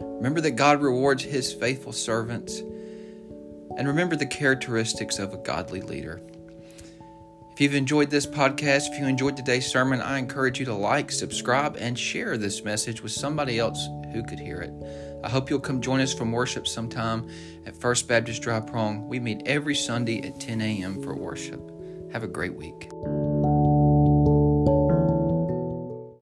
Remember 0.00 0.40
that 0.40 0.52
God 0.52 0.80
rewards 0.80 1.22
his 1.22 1.52
faithful 1.52 1.92
servants. 1.92 2.60
And 3.76 3.88
remember 3.88 4.16
the 4.16 4.26
characteristics 4.26 5.18
of 5.18 5.34
a 5.34 5.38
godly 5.38 5.82
leader. 5.82 6.20
If 7.52 7.60
you've 7.60 7.74
enjoyed 7.74 8.10
this 8.10 8.26
podcast, 8.26 8.90
if 8.90 8.98
you 8.98 9.06
enjoyed 9.06 9.36
today's 9.36 9.66
sermon, 9.66 10.00
I 10.00 10.18
encourage 10.18 10.58
you 10.58 10.64
to 10.66 10.74
like, 10.74 11.12
subscribe, 11.12 11.76
and 11.78 11.96
share 11.96 12.36
this 12.36 12.64
message 12.64 13.00
with 13.00 13.12
somebody 13.12 13.58
else 13.58 13.88
who 14.12 14.24
could 14.24 14.40
hear 14.40 14.60
it. 14.60 14.72
I 15.22 15.28
hope 15.28 15.50
you'll 15.50 15.60
come 15.60 15.80
join 15.80 16.00
us 16.00 16.12
from 16.12 16.32
worship 16.32 16.66
sometime 16.66 17.28
at 17.64 17.76
First 17.76 18.08
Baptist 18.08 18.42
Dry 18.42 18.60
Prong. 18.60 19.08
We 19.08 19.20
meet 19.20 19.42
every 19.46 19.74
Sunday 19.74 20.26
at 20.26 20.40
10 20.40 20.60
a.m. 20.60 21.02
for 21.02 21.14
worship. 21.14 21.60
Have 22.12 22.24
a 22.24 22.28
great 22.28 22.54
week. 22.54 22.88